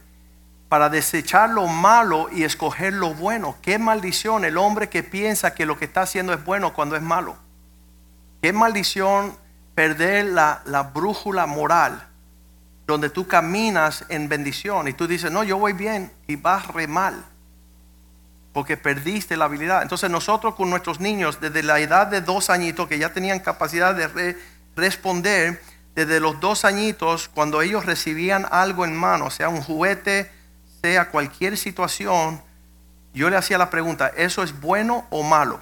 [0.67, 3.55] para desechar lo malo y escoger lo bueno.
[3.61, 7.01] Qué maldición el hombre que piensa que lo que está haciendo es bueno cuando es
[7.01, 7.37] malo.
[8.41, 9.37] Qué maldición
[9.75, 12.07] perder la, la brújula moral
[12.87, 16.87] donde tú caminas en bendición y tú dices, no, yo voy bien y vas re
[16.87, 17.23] mal
[18.53, 19.81] porque perdiste la habilidad.
[19.81, 23.93] Entonces nosotros con nuestros niños desde la edad de dos añitos que ya tenían capacidad
[23.93, 24.37] de
[24.77, 25.61] responder,
[25.95, 30.29] desde los dos añitos, cuando ellos recibían algo en mano, sea un juguete,
[30.81, 32.41] sea cualquier situación,
[33.13, 35.61] yo le hacía la pregunta, ¿eso es bueno o malo?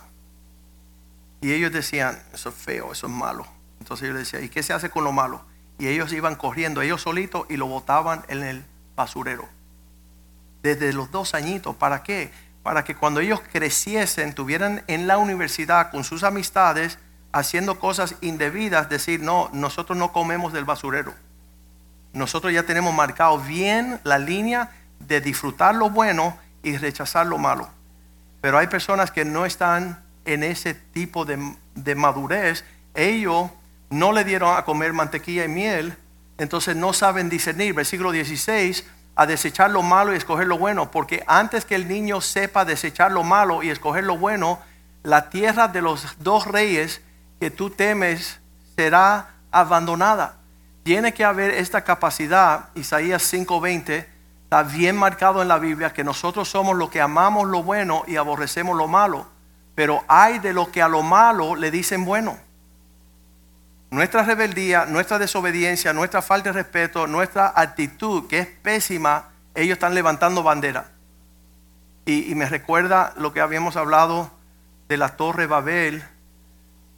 [1.39, 3.45] Y ellos decían, eso es feo, eso es malo.
[3.79, 5.45] Entonces yo les decía, ¿y qué se hace con lo malo?
[5.83, 8.63] Y ellos iban corriendo, ellos solitos, y lo botaban en el
[8.95, 9.49] basurero.
[10.61, 12.31] Desde los dos añitos, ¿para qué?
[12.63, 16.99] Para que cuando ellos creciesen, tuvieran en la universidad con sus amistades,
[17.33, 21.13] haciendo cosas indebidas, decir, no, nosotros no comemos del basurero.
[22.13, 27.67] Nosotros ya tenemos marcado bien la línea de disfrutar lo bueno y rechazar lo malo.
[28.39, 32.63] Pero hay personas que no están en ese tipo de, de madurez.
[32.93, 33.51] Ellos
[33.89, 35.97] no le dieron a comer mantequilla y miel,
[36.37, 37.73] entonces no saben discernir.
[37.73, 40.91] Versículo 16, a desechar lo malo y escoger lo bueno.
[40.91, 44.59] Porque antes que el niño sepa desechar lo malo y escoger lo bueno,
[45.03, 47.01] la tierra de los dos reyes
[47.39, 48.39] que tú temes
[48.75, 50.37] será abandonada.
[50.83, 54.07] Tiene que haber esta capacidad, Isaías 5:20,
[54.43, 58.17] está bien marcado en la Biblia, que nosotros somos los que amamos lo bueno y
[58.17, 59.27] aborrecemos lo malo.
[59.75, 62.37] Pero hay de lo que a lo malo le dicen bueno.
[63.93, 69.93] Nuestra rebeldía, nuestra desobediencia, nuestra falta de respeto, nuestra actitud, que es pésima, ellos están
[69.93, 70.87] levantando bandera.
[72.03, 74.31] Y, me recuerda lo que habíamos hablado
[74.89, 76.03] de la torre Babel,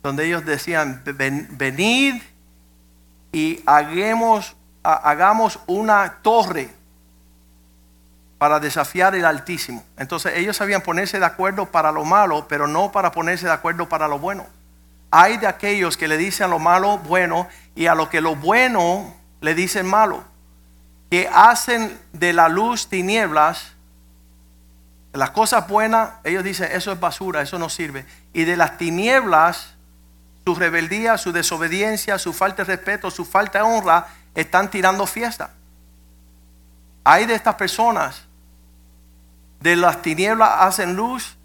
[0.03, 2.21] donde ellos decían, venid
[3.33, 6.69] y hagamos, hagamos una torre
[8.37, 9.83] para desafiar el Altísimo.
[9.97, 13.89] Entonces ellos sabían ponerse de acuerdo para lo malo, pero no para ponerse de acuerdo
[13.89, 14.45] para lo bueno.
[15.17, 19.15] Hay de aquellos que le dicen lo malo bueno y a lo que lo bueno
[19.39, 20.25] le dicen malo,
[21.09, 23.75] que hacen de la luz tinieblas,
[25.13, 28.05] las cosas buenas, ellos dicen, eso es basura, eso no sirve.
[28.33, 29.75] Y de las tinieblas,
[30.43, 35.51] su rebeldía, su desobediencia, su falta de respeto, su falta de honra, están tirando fiesta.
[37.05, 38.23] Hay de estas personas,
[39.61, 41.37] de las tinieblas hacen luz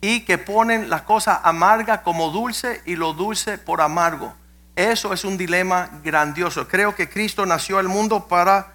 [0.00, 4.34] y que ponen las cosas amargas como dulce y lo dulce por amargo.
[4.76, 6.68] Eso es un dilema grandioso.
[6.68, 8.74] Creo que Cristo nació al mundo para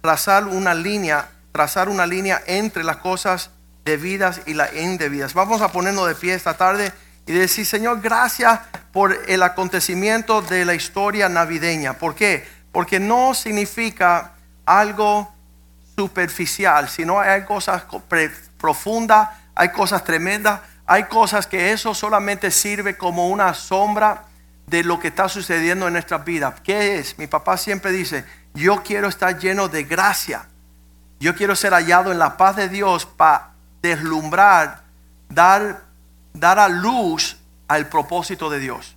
[0.00, 3.50] trazar una línea, trazar una línea entre las cosas
[3.84, 5.34] debidas y las indebidas.
[5.34, 6.92] Vamos a ponernos de pie esta tarde
[7.26, 8.60] y decir, Señor, gracias
[8.92, 11.94] por el acontecimiento de la historia navideña.
[11.94, 12.46] ¿Por qué?
[12.72, 14.32] Porque no significa
[14.64, 15.32] algo
[15.96, 17.84] superficial, sino hay cosas
[18.58, 24.24] profundas, hay cosas tremendas, hay cosas que eso solamente sirve como una sombra
[24.66, 26.54] de lo que está sucediendo en nuestra vida.
[26.62, 27.18] ¿Qué es?
[27.18, 28.24] Mi papá siempre dice,
[28.54, 30.46] yo quiero estar lleno de gracia.
[31.20, 33.50] Yo quiero ser hallado en la paz de Dios para
[33.80, 34.82] deslumbrar,
[35.28, 35.82] dar,
[36.32, 37.36] dar a luz
[37.68, 38.96] al propósito de Dios.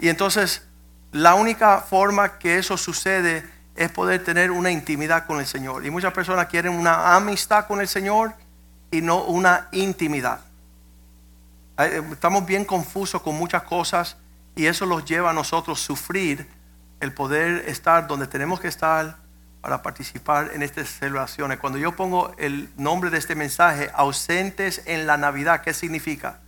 [0.00, 0.66] Y entonces
[1.12, 5.84] la única forma que eso sucede es poder tener una intimidad con el Señor.
[5.84, 8.34] Y muchas personas quieren una amistad con el Señor
[8.92, 10.40] y no una intimidad.
[11.78, 14.16] Estamos bien confusos con muchas cosas
[14.54, 16.46] y eso los lleva a nosotros sufrir
[17.00, 19.16] el poder estar donde tenemos que estar
[19.62, 21.58] para participar en estas celebraciones.
[21.58, 26.40] Cuando yo pongo el nombre de este mensaje, ausentes en la Navidad, ¿qué significa?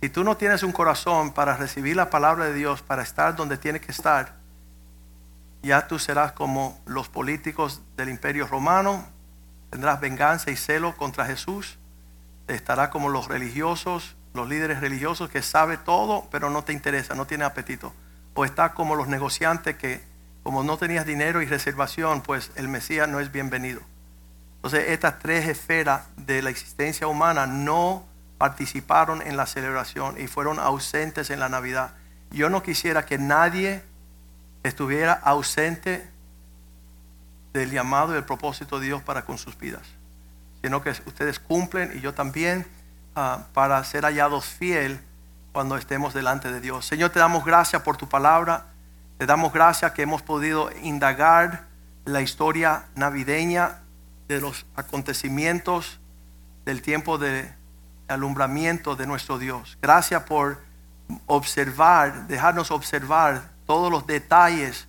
[0.00, 3.58] Si tú no tienes un corazón para recibir la palabra de Dios, para estar donde
[3.58, 4.34] tienes que estar,
[5.62, 9.04] ya tú serás como los políticos del imperio romano,
[9.70, 11.78] tendrás venganza y celo contra Jesús,
[12.48, 17.26] estarás como los religiosos los líderes religiosos que sabe todo, pero no te interesa, no
[17.26, 17.92] tiene apetito.
[18.34, 20.00] O está como los negociantes que
[20.42, 23.80] como no tenías dinero y reservación, pues el Mesías no es bienvenido.
[24.56, 28.04] Entonces estas tres esferas de la existencia humana no
[28.38, 31.92] participaron en la celebración y fueron ausentes en la Navidad.
[32.30, 33.82] Yo no quisiera que nadie
[34.62, 36.08] estuviera ausente
[37.52, 39.86] del llamado y el propósito de Dios para con sus vidas,
[40.62, 42.66] sino que ustedes cumplen y yo también
[43.14, 45.00] Ah, para ser hallados fiel
[45.52, 46.86] cuando estemos delante de Dios.
[46.86, 48.66] Señor, te damos gracias por tu palabra.
[49.18, 51.64] Te damos gracias que hemos podido indagar
[52.04, 53.80] la historia navideña
[54.28, 55.98] de los acontecimientos
[56.64, 57.52] del tiempo de
[58.06, 59.76] alumbramiento de nuestro Dios.
[59.82, 60.62] Gracias por
[61.26, 64.86] observar, dejarnos observar todos los detalles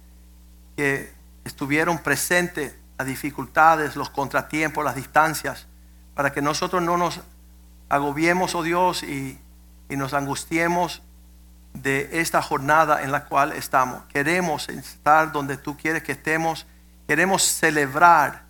[0.78, 1.12] que
[1.46, 5.68] estuvieron presentes, las dificultades, los contratiempos, las distancias,
[6.14, 7.22] para que nosotros no nos
[7.90, 9.40] agobiemos, oh Dios, y,
[9.90, 11.04] nos angustiemos
[11.74, 14.04] de esta jornada en la cual estamos.
[14.06, 16.66] Queremos estar donde tú quieres que estemos.
[17.10, 18.44] Queremos celebrar.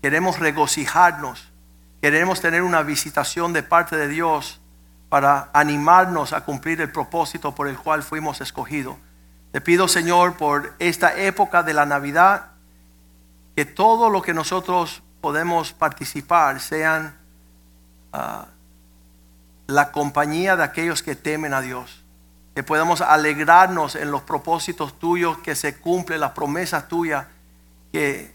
[0.00, 1.50] Queremos regocijarnos.
[2.00, 4.60] Queremos tener una visitación de parte de Dios
[5.08, 8.96] para animarnos a cumplir el propósito por el cual fuimos escogidos.
[9.54, 12.46] Te pido, Señor, por esta época de la Navidad,
[13.54, 17.16] que todo lo que nosotros podemos participar sean
[18.12, 18.46] uh,
[19.68, 22.02] la compañía de aquellos que temen a Dios.
[22.56, 27.24] Que podamos alegrarnos en los propósitos tuyos, que se cumplen las promesas tuyas,
[27.92, 28.34] que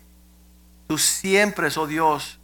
[0.88, 2.40] tú siempre, oh Dios,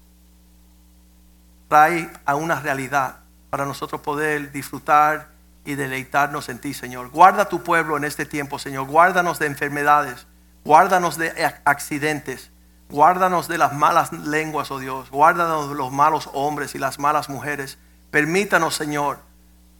[1.69, 3.19] trae a una realidad
[3.49, 5.29] para nosotros poder disfrutar
[5.65, 7.09] y deleitarnos en ti, Señor.
[7.09, 8.85] Guarda tu pueblo en este tiempo, Señor.
[8.85, 10.27] Guárdanos de enfermedades,
[10.63, 11.33] guárdanos de
[11.65, 12.51] accidentes,
[12.89, 15.09] guárdanos de las malas lenguas, oh Dios.
[15.09, 17.77] Guárdanos de los malos hombres y las malas mujeres.
[18.11, 19.19] Permítanos, Señor,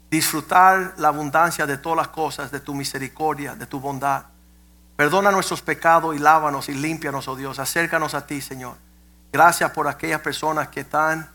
[0.09, 4.25] disfrutar la abundancia de todas las cosas, de tu misericordia, de tu bondad.
[4.95, 7.59] Perdona nuestros pecados y lávanos y límpianos, oh Dios.
[7.59, 8.77] Acércanos a ti, Señor.
[9.31, 11.29] Gracias por aquellas personas que están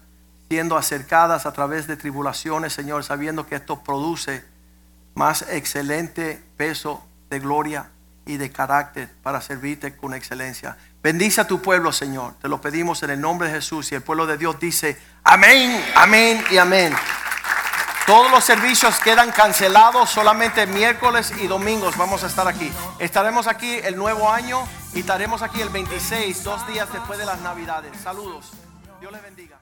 [0.51, 4.45] siendo acercadas a través de tribulaciones, Señor, sabiendo que esto produce
[5.15, 7.89] más excelente peso de gloria
[8.27, 10.77] y de carácter para servirte con excelencia.
[11.05, 12.35] Bendice a tu pueblo, Señor.
[12.43, 13.93] Te lo pedimos en el nombre de Jesús.
[13.93, 16.97] Y el pueblo de Dios dice, amén, amén y amén.
[18.05, 22.73] Todos los servicios quedan cancelados, solamente miércoles y domingos vamos a estar aquí.
[22.99, 27.41] Estaremos aquí el nuevo año y estaremos aquí el 26, dos días después de las
[27.41, 27.93] Navidades.
[28.03, 28.51] Saludos.
[28.99, 29.60] Dios les bendiga.